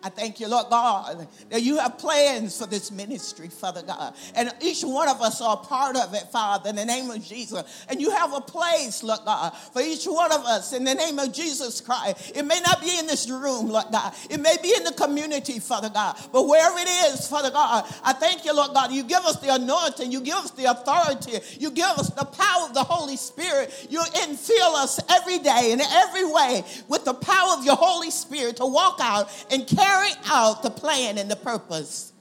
[0.03, 4.15] I thank you, Lord God, that you have plans for this ministry, Father God.
[4.35, 7.23] And each one of us are a part of it, Father, in the name of
[7.23, 7.85] Jesus.
[7.89, 11.19] And you have a place, Lord God, for each one of us in the name
[11.19, 12.33] of Jesus Christ.
[12.35, 14.15] It may not be in this room, Lord God.
[14.31, 16.17] It may be in the community, Father God.
[16.33, 18.93] But wherever it is, Father God, I thank you, Lord God.
[18.93, 20.11] You give us the anointing.
[20.11, 21.39] You give us the authority.
[21.59, 23.89] You give us the power of the Holy Spirit.
[23.91, 28.57] You infill us every day in every way with the power of your Holy Spirit
[28.57, 32.13] to walk out and carry carry out the plan and the purpose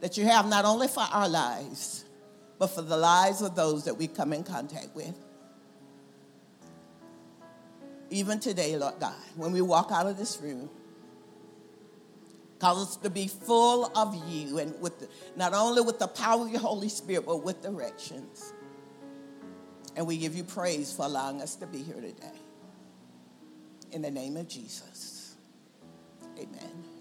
[0.00, 2.04] that you have not only for our lives,
[2.58, 5.14] but for the lives of those that we come in contact with.
[8.10, 10.68] Even today, Lord God, when we walk out of this room,
[12.62, 16.42] Cause us to be full of you and with the, not only with the power
[16.42, 18.52] of your Holy Spirit, but with directions.
[19.96, 22.38] And we give you praise for allowing us to be here today.
[23.90, 25.34] In the name of Jesus.
[26.38, 26.91] Amen.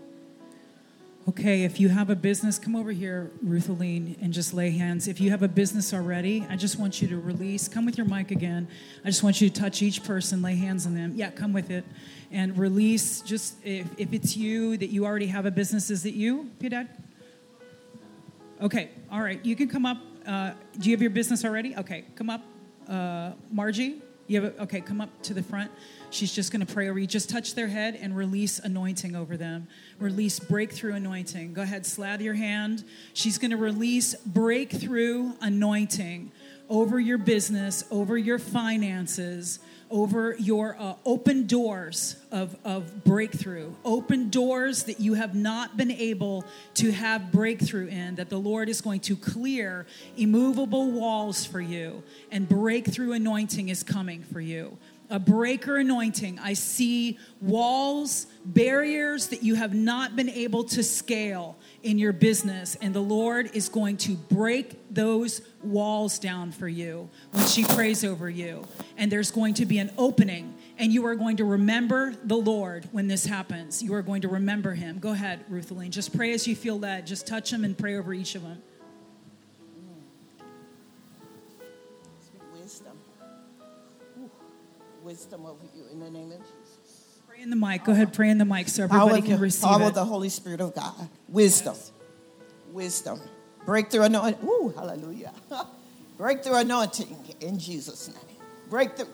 [1.30, 5.08] Okay, if you have a business, come over here, Ruth Aline, and just lay hands.
[5.08, 7.68] If you have a business already, I just want you to release.
[7.68, 8.68] Come with your mic again.
[9.06, 11.14] I just want you to touch each person, lay hands on them.
[11.16, 11.86] Yeah, come with it.
[12.32, 16.16] And release, just if, if it's you that you already have a business, is it
[16.16, 16.90] you, your dad?
[18.60, 19.46] Okay, all right.
[19.46, 20.00] You can come up.
[20.26, 21.76] Uh, do you have your business already?
[21.76, 22.42] Okay, come up.
[22.90, 25.72] Uh, Margie, you have okay, come up to the front.
[26.10, 27.08] She's just going to pray over you.
[27.08, 29.68] Just touch their head and release anointing over them.
[30.00, 31.54] Release breakthrough anointing.
[31.54, 32.84] Go ahead, slather your hand.
[33.14, 36.32] She's going to release breakthrough anointing
[36.70, 39.60] over your business, over your finances,
[39.92, 45.92] over your uh, open doors of, of breakthrough, open doors that you have not been
[45.92, 49.86] able to have breakthrough in, that the Lord is going to clear
[50.18, 54.78] immovable walls for you, and breakthrough anointing is coming for you.
[55.10, 56.40] A breaker anointing.
[56.40, 62.76] I see walls, barriers that you have not been able to scale in your business,
[62.76, 68.04] and the Lord is going to break those walls down for you when she prays
[68.04, 68.66] over you.
[68.98, 72.88] And there's going to be an opening, and you are going to remember the Lord
[72.92, 73.82] when this happens.
[73.82, 75.00] You are going to remember Him.
[75.00, 75.92] Go ahead, Ruth Aline.
[75.92, 77.08] Just pray as you feel led.
[77.08, 78.62] Just touch Him and pray over each of them.
[82.54, 82.98] wisdom
[85.04, 86.40] Wisdom over you in the name of
[87.42, 87.84] in the mic.
[87.84, 89.88] Go ahead, pray in the mic so everybody can receive power it.
[89.88, 91.10] of the Holy Spirit of God.
[91.28, 91.74] Wisdom.
[91.76, 91.92] Yes.
[92.72, 93.20] Wisdom.
[93.66, 94.48] Breakthrough anointing.
[94.48, 95.34] Ooh, hallelujah.
[96.18, 98.38] Breakthrough anointing in Jesus' name.
[98.70, 99.08] Breakthrough.